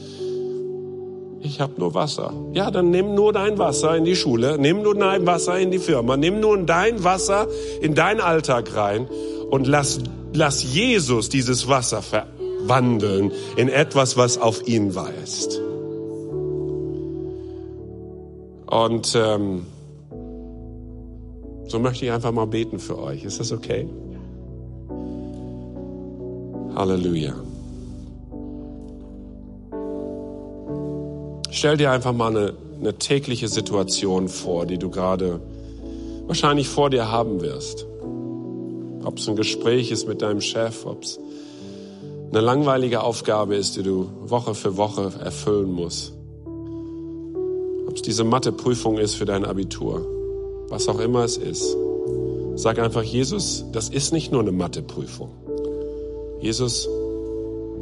ich 1.41 1.59
habe 1.59 1.73
nur 1.77 1.95
Wasser. 1.95 2.31
Ja, 2.53 2.69
dann 2.69 2.91
nimm 2.91 3.15
nur 3.15 3.33
dein 3.33 3.57
Wasser 3.57 3.97
in 3.97 4.05
die 4.05 4.15
Schule, 4.15 4.59
nimm 4.59 4.83
nur 4.83 4.93
dein 4.93 5.25
Wasser 5.25 5.57
in 5.57 5.71
die 5.71 5.79
Firma, 5.79 6.17
nimm 6.17 6.39
nur 6.39 6.59
dein 6.59 7.03
Wasser 7.03 7.47
in 7.81 7.95
deinen 7.95 8.21
Alltag 8.21 8.75
rein 8.75 9.07
und 9.49 9.65
lass, 9.65 9.97
lass 10.33 10.61
Jesus 10.61 11.29
dieses 11.29 11.67
Wasser 11.67 12.03
verwandeln 12.03 13.31
in 13.55 13.69
etwas, 13.69 14.17
was 14.17 14.37
auf 14.37 14.67
ihn 14.67 14.93
weist. 14.93 15.59
Und 18.71 19.17
ähm, 19.17 19.65
so 21.67 21.77
möchte 21.77 22.05
ich 22.05 22.11
einfach 22.11 22.31
mal 22.31 22.47
beten 22.47 22.79
für 22.79 22.97
euch. 22.97 23.25
Ist 23.25 23.41
das 23.41 23.51
okay? 23.51 23.85
Halleluja. 26.73 27.33
Stell 31.49 31.75
dir 31.75 31.91
einfach 31.91 32.13
mal 32.13 32.29
eine, 32.29 32.53
eine 32.79 32.93
tägliche 32.93 33.49
Situation 33.49 34.29
vor, 34.29 34.65
die 34.65 34.77
du 34.77 34.89
gerade 34.89 35.41
wahrscheinlich 36.27 36.69
vor 36.69 36.89
dir 36.89 37.11
haben 37.11 37.41
wirst. 37.41 37.85
Ob 39.03 39.17
es 39.17 39.27
ein 39.27 39.35
Gespräch 39.35 39.91
ist 39.91 40.07
mit 40.07 40.21
deinem 40.21 40.39
Chef, 40.39 40.85
ob 40.85 41.03
es 41.03 41.19
eine 42.29 42.39
langweilige 42.39 43.03
Aufgabe 43.03 43.57
ist, 43.57 43.75
die 43.75 43.83
du 43.83 44.09
Woche 44.21 44.55
für 44.55 44.77
Woche 44.77 45.11
erfüllen 45.21 45.73
musst. 45.73 46.13
Ob 47.91 47.97
es 47.97 48.03
diese 48.03 48.23
Matheprüfung 48.23 48.97
ist 48.97 49.15
für 49.15 49.25
dein 49.25 49.43
Abitur, 49.43 50.07
was 50.69 50.87
auch 50.87 51.01
immer 51.01 51.25
es 51.25 51.35
ist. 51.35 51.75
Sag 52.55 52.79
einfach, 52.79 53.03
Jesus, 53.03 53.65
das 53.73 53.89
ist 53.89 54.13
nicht 54.13 54.31
nur 54.31 54.39
eine 54.39 54.53
Matheprüfung. 54.53 55.29
Jesus, 56.39 56.87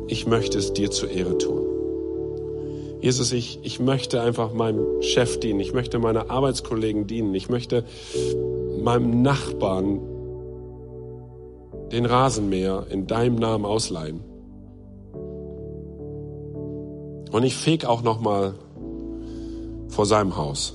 ich 0.07 0.25
möchte 0.25 0.57
es 0.57 0.73
dir 0.73 0.89
zur 0.89 1.11
Ehre 1.11 1.37
tun. 1.37 1.61
Jesus, 3.01 3.31
ich, 3.33 3.59
ich 3.61 3.79
möchte 3.79 4.19
einfach 4.19 4.51
meinem 4.51 5.03
Chef 5.03 5.39
dienen, 5.39 5.59
ich 5.59 5.73
möchte 5.73 5.99
meiner 5.99 6.31
Arbeitskollegen 6.31 7.05
dienen, 7.05 7.35
ich 7.35 7.47
möchte 7.47 7.85
meinem 8.81 9.21
Nachbarn 9.21 9.99
den 11.91 12.07
Rasenmäher 12.07 12.87
in 12.89 13.05
deinem 13.05 13.35
Namen 13.35 13.63
ausleihen. 13.63 14.21
Und 17.31 17.43
ich 17.43 17.55
feg 17.55 17.85
auch 17.85 18.01
noch 18.01 18.19
mal 18.19 18.55
vor 19.89 20.05
seinem 20.05 20.37
Haus. 20.37 20.73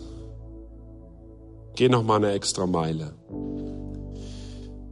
Geh 1.77 1.89
noch 1.89 2.05
mal 2.05 2.17
eine 2.17 2.33
extra 2.33 2.67
Meile. 2.67 3.15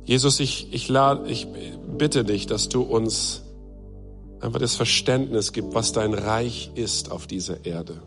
Jesus, 0.04 0.40
ich, 0.40 0.72
ich, 0.72 0.88
lade, 0.88 1.30
ich 1.30 1.46
bitte 1.96 2.24
dich, 2.24 2.46
dass 2.46 2.68
du 2.68 2.82
uns 2.82 3.42
einfach 4.40 4.58
das 4.58 4.74
Verständnis 4.74 5.52
gibt, 5.52 5.74
was 5.74 5.92
dein 5.92 6.14
Reich 6.14 6.72
ist 6.74 7.12
auf 7.12 7.26
dieser 7.26 7.64
Erde. 7.64 8.02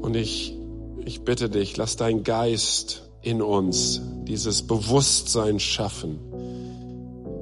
Und 0.00 0.14
ich, 0.14 0.56
ich 1.04 1.22
bitte 1.22 1.50
dich, 1.50 1.76
lass 1.76 1.96
dein 1.96 2.22
Geist 2.22 3.02
in 3.20 3.42
uns 3.42 4.00
dieses 4.24 4.62
Bewusstsein 4.62 5.58
schaffen, 5.58 6.20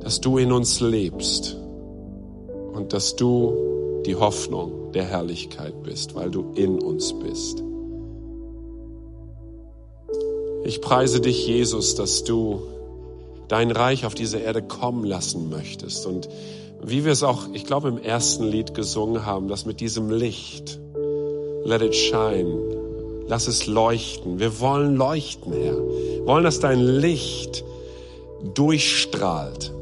dass 0.00 0.20
du 0.20 0.38
in 0.38 0.52
uns 0.52 0.80
lebst 0.80 1.56
und 2.72 2.92
dass 2.92 3.16
du 3.16 4.02
die 4.06 4.16
Hoffnung 4.16 4.81
der 4.94 5.04
Herrlichkeit 5.04 5.82
bist, 5.82 6.14
weil 6.14 6.30
du 6.30 6.52
in 6.54 6.78
uns 6.80 7.12
bist. 7.12 7.62
Ich 10.64 10.80
preise 10.80 11.20
dich, 11.20 11.46
Jesus, 11.46 11.94
dass 11.94 12.24
du 12.24 12.62
dein 13.48 13.70
Reich 13.70 14.06
auf 14.06 14.14
diese 14.14 14.38
Erde 14.38 14.62
kommen 14.62 15.04
lassen 15.04 15.50
möchtest 15.50 16.06
und 16.06 16.28
wie 16.84 17.04
wir 17.04 17.12
es 17.12 17.22
auch, 17.22 17.44
ich 17.52 17.64
glaube, 17.64 17.88
im 17.88 17.98
ersten 17.98 18.44
Lied 18.44 18.74
gesungen 18.74 19.24
haben, 19.24 19.46
dass 19.46 19.66
mit 19.66 19.78
diesem 19.78 20.10
Licht, 20.10 20.80
let 21.64 21.80
it 21.80 21.94
shine, 21.94 22.58
lass 23.28 23.46
es 23.46 23.66
leuchten. 23.66 24.40
Wir 24.40 24.58
wollen 24.58 24.96
leuchten, 24.96 25.52
Herr. 25.52 25.76
Wir 25.76 26.26
wollen, 26.26 26.42
dass 26.42 26.58
dein 26.58 26.80
Licht 26.80 27.64
durchstrahlt. 28.54 29.72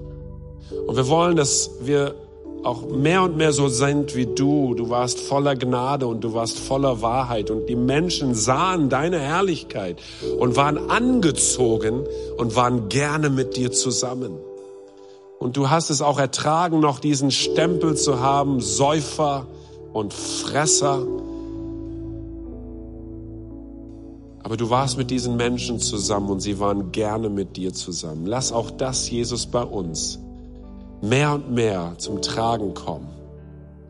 Und 0.86 0.96
wir 0.96 1.08
wollen, 1.08 1.36
dass 1.36 1.70
wir 1.80 2.14
auch 2.62 2.86
mehr 2.88 3.22
und 3.22 3.36
mehr 3.36 3.52
so 3.52 3.68
sind 3.68 4.14
wie 4.14 4.26
du. 4.26 4.74
Du 4.74 4.90
warst 4.90 5.20
voller 5.20 5.56
Gnade 5.56 6.06
und 6.06 6.22
du 6.22 6.34
warst 6.34 6.58
voller 6.58 7.00
Wahrheit. 7.00 7.50
Und 7.50 7.66
die 7.66 7.76
Menschen 7.76 8.34
sahen 8.34 8.88
deine 8.88 9.18
Herrlichkeit 9.18 10.00
und 10.38 10.56
waren 10.56 10.90
angezogen 10.90 12.04
und 12.36 12.56
waren 12.56 12.88
gerne 12.88 13.30
mit 13.30 13.56
dir 13.56 13.72
zusammen. 13.72 14.32
Und 15.38 15.56
du 15.56 15.70
hast 15.70 15.88
es 15.88 16.02
auch 16.02 16.18
ertragen, 16.18 16.80
noch 16.80 16.98
diesen 16.98 17.30
Stempel 17.30 17.96
zu 17.96 18.20
haben, 18.20 18.60
Säufer 18.60 19.46
und 19.94 20.12
Fresser. 20.12 21.06
Aber 24.42 24.56
du 24.58 24.68
warst 24.68 24.98
mit 24.98 25.10
diesen 25.10 25.36
Menschen 25.36 25.78
zusammen 25.78 26.28
und 26.28 26.40
sie 26.40 26.58
waren 26.60 26.92
gerne 26.92 27.30
mit 27.30 27.56
dir 27.56 27.72
zusammen. 27.72 28.26
Lass 28.26 28.52
auch 28.52 28.70
das, 28.70 29.08
Jesus, 29.08 29.46
bei 29.46 29.62
uns 29.62 30.18
mehr 31.00 31.34
und 31.34 31.50
mehr 31.50 31.94
zum 31.98 32.22
Tragen 32.22 32.74
kommen. 32.74 33.08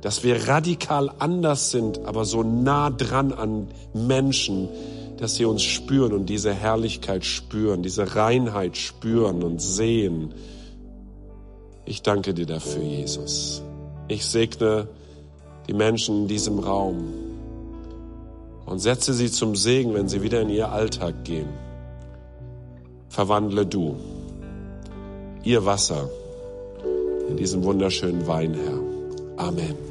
Dass 0.00 0.24
wir 0.24 0.48
radikal 0.48 1.10
anders 1.18 1.70
sind, 1.70 2.06
aber 2.06 2.24
so 2.24 2.42
nah 2.42 2.90
dran 2.90 3.32
an 3.32 3.68
Menschen, 3.92 4.68
dass 5.18 5.34
sie 5.34 5.44
uns 5.44 5.62
spüren 5.62 6.12
und 6.12 6.26
diese 6.26 6.54
Herrlichkeit 6.54 7.24
spüren, 7.24 7.82
diese 7.82 8.16
Reinheit 8.16 8.76
spüren 8.78 9.42
und 9.42 9.60
sehen 9.60 10.32
ich 11.90 12.02
danke 12.02 12.34
dir 12.34 12.46
dafür, 12.46 12.84
Jesus. 12.84 13.62
Ich 14.06 14.24
segne 14.24 14.86
die 15.66 15.74
Menschen 15.74 16.22
in 16.22 16.28
diesem 16.28 16.60
Raum 16.60 17.02
und 18.64 18.78
setze 18.78 19.12
sie 19.12 19.28
zum 19.28 19.56
Segen, 19.56 19.92
wenn 19.94 20.08
sie 20.08 20.22
wieder 20.22 20.40
in 20.40 20.50
ihr 20.50 20.70
Alltag 20.70 21.24
gehen. 21.24 21.48
Verwandle 23.08 23.66
du 23.66 23.96
ihr 25.42 25.66
Wasser 25.66 26.08
in 27.30 27.36
diesen 27.36 27.62
wunderschönen 27.62 28.26
Wein, 28.26 28.54
Herr. 28.54 29.46
Amen. 29.46 29.89